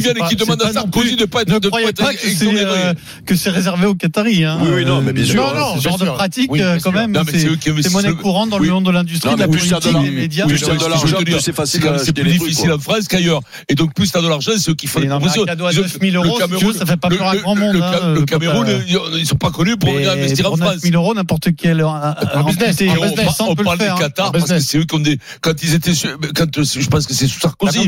viennent 0.00 0.16
et 0.16 0.22
c'est 0.28 0.36
demandent 0.36 0.58
pas 0.58 0.68
à 0.68 0.72
Sarkozy 0.72 1.16
de 1.16 1.24
pas 1.24 1.42
être 1.42 1.60
de 1.60 1.68
pas 1.68 1.78
que 2.14 2.18
c'est 2.28 2.46
euh, 2.46 2.94
que 3.26 3.36
c'est 3.36 3.50
réservé 3.50 3.86
aux 3.86 3.94
Qataris. 3.94 4.44
Hein. 4.44 4.58
Oui, 4.62 4.68
oui, 4.76 4.84
non, 4.84 5.00
mais 5.02 5.12
bien 5.12 5.24
sûr. 5.24 5.42
Non, 5.42 5.54
non, 5.54 5.76
ce 5.76 5.82
genre 5.82 5.98
de 5.98 6.06
pratique, 6.06 6.50
euh, 6.52 6.78
quand 6.82 6.92
même, 6.92 7.16
c'est 7.30 7.46
eux 7.46 7.56
qui 7.56 7.70
c'est 7.82 7.82
c'est 7.82 7.91
monnaie 7.92 8.12
courante 8.14 8.50
dans 8.50 8.58
Oui. 8.58 8.66
le 8.66 8.72
monde 8.72 8.84
de 8.86 8.90
l'industrie, 8.90 9.34
de 9.34 9.40
la 9.40 9.48
politique, 9.48 9.74
des 10.02 10.10
médias. 10.10 10.46
plus 10.46 10.60
t'as 10.60 10.74
de 10.74 10.86
l'argent, 10.86 11.16
plus 11.24 11.40
c'est 11.40 11.52
facile 11.54 11.82
C'est 11.98 12.12
des 12.12 12.22
plus 12.22 12.32
difficile 12.38 12.72
en 12.72 12.78
France 12.78 13.08
qu'ailleurs. 13.08 13.40
Et 13.68 13.74
donc, 13.74 13.94
plus 13.94 14.10
t'as 14.10 14.20
de 14.22 14.28
l'argent, 14.28 14.52
c'est 14.54 14.60
ceux 14.60 14.74
qui 14.74 14.86
font 14.86 15.00
non, 15.00 15.18
mais 15.20 15.28
un 15.28 15.44
cadeau 15.44 15.66
à 15.66 15.72
Le- 15.72 15.82
9 15.82 15.98
000 16.00 16.24
euros, 16.24 16.38
ça 16.72 16.86
fait 16.86 16.96
pas 16.96 17.08
peur 17.08 17.28
à 17.28 17.36
grand 17.36 17.54
monde, 17.54 17.74
le- 17.74 17.82
hein, 17.82 17.92
euh, 18.02 18.24
Cameroun, 18.24 18.66
papa. 18.66 18.78
ils 19.18 19.26
sont 19.26 19.36
pas 19.36 19.50
connus 19.50 19.76
pour 19.76 19.90
investir 19.90 20.46
en 20.46 20.50
pour 20.50 20.58
9 20.58 20.68
France. 20.68 20.80
000 20.82 20.94
euros, 20.94 21.14
n'importe 21.14 21.48
quel 21.56 21.80
euh, 21.80 21.84
Et 21.84 21.86
on, 21.86 23.54
parle 23.54 23.78
des 23.78 23.84
faire, 23.84 23.96
hein. 23.96 23.98
Qatar 23.98 24.32
parce 24.32 24.44
que 24.48 24.58
c'est 24.58 24.78
eux 24.78 24.84
qui 24.84 24.94
ont 24.94 24.98
des. 25.00 25.18
Quand 25.40 25.52
ils 25.62 25.74
étaient, 25.74 25.92
quand 26.34 26.58
euh, 26.58 26.64
je 26.64 26.86
pense 26.88 27.06
que 27.06 27.14
c'est 27.14 27.26
sous 27.26 27.40
Sarkozy, 27.40 27.78
Ah, 27.80 27.82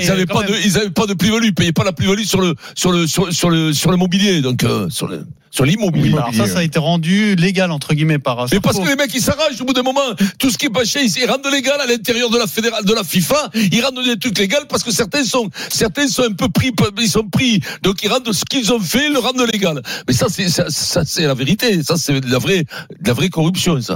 ils 0.00 0.06
n'avaient 0.08 0.26
pas 0.26 0.42
de, 0.42 0.52
même. 0.52 0.60
ils 0.64 0.76
avaient 0.78 0.90
pas 0.90 1.06
de 1.06 1.14
plus-value, 1.14 1.44
ils 1.46 1.54
payaient 1.54 1.72
pas 1.72 1.84
la 1.84 1.92
plus-value 1.92 2.24
sur 2.24 2.40
le, 2.40 2.54
sur 2.74 2.92
le, 2.92 3.06
sur, 3.06 3.50
le, 3.50 3.72
sur 3.72 3.90
le 3.90 3.96
mobilier, 3.96 4.40
donc 4.40 4.64
euh, 4.64 4.88
sur 4.90 5.06
le, 5.08 5.26
sur 5.56 5.64
l'immobilier. 5.64 6.12
Alors 6.12 6.34
ça, 6.34 6.46
ça 6.46 6.58
a 6.58 6.62
été 6.62 6.78
rendu 6.78 7.34
légal 7.34 7.70
entre 7.70 7.94
guillemets 7.94 8.18
par. 8.18 8.46
Mais 8.52 8.60
parce 8.60 8.78
que 8.78 8.86
les 8.86 8.94
mecs 8.94 9.14
ils 9.14 9.22
s'arrachent 9.22 9.60
au 9.60 9.64
bout 9.64 9.72
d'un 9.72 9.82
moment, 9.82 10.02
tout 10.38 10.50
ce 10.50 10.58
qui 10.58 10.66
est 10.66 10.70
pas 10.70 10.84
cher, 10.84 11.02
ils 11.02 11.16
ils 11.16 11.28
rendent 11.28 11.46
légal 11.50 11.80
à 11.80 11.86
l'intérieur 11.86 12.28
de 12.28 12.36
la 12.36 12.46
fédérale, 12.46 12.84
de 12.84 12.92
la 12.92 13.02
FIFA, 13.02 13.50
ils 13.54 13.82
rendent 13.82 14.04
des 14.04 14.18
trucs 14.18 14.38
légaux 14.38 14.66
parce 14.68 14.82
que 14.82 14.90
certains 14.90 15.24
sont, 15.24 15.48
certains 15.70 16.08
sont 16.08 16.24
un 16.24 16.32
peu 16.32 16.48
pris, 16.48 16.72
ils 16.98 17.08
sont 17.08 17.26
pris, 17.26 17.60
donc 17.82 18.02
ils 18.02 18.08
rendent 18.08 18.30
ce 18.30 18.44
qu'ils 18.44 18.70
ont 18.70 18.80
fait, 18.80 19.06
ils 19.06 19.12
le 19.14 19.18
rendent 19.18 19.48
légal. 19.50 19.80
Mais 20.06 20.12
ça 20.12 20.26
c'est, 20.28 20.50
ça, 20.50 20.66
ça, 20.68 21.04
c'est 21.06 21.22
la 21.22 21.34
vérité, 21.34 21.82
ça 21.82 21.96
c'est 21.96 22.20
de 22.20 22.30
la 22.30 22.38
vraie, 22.38 22.64
de 23.00 23.06
la 23.06 23.14
vraie 23.14 23.30
corruption 23.30 23.80
ça. 23.80 23.84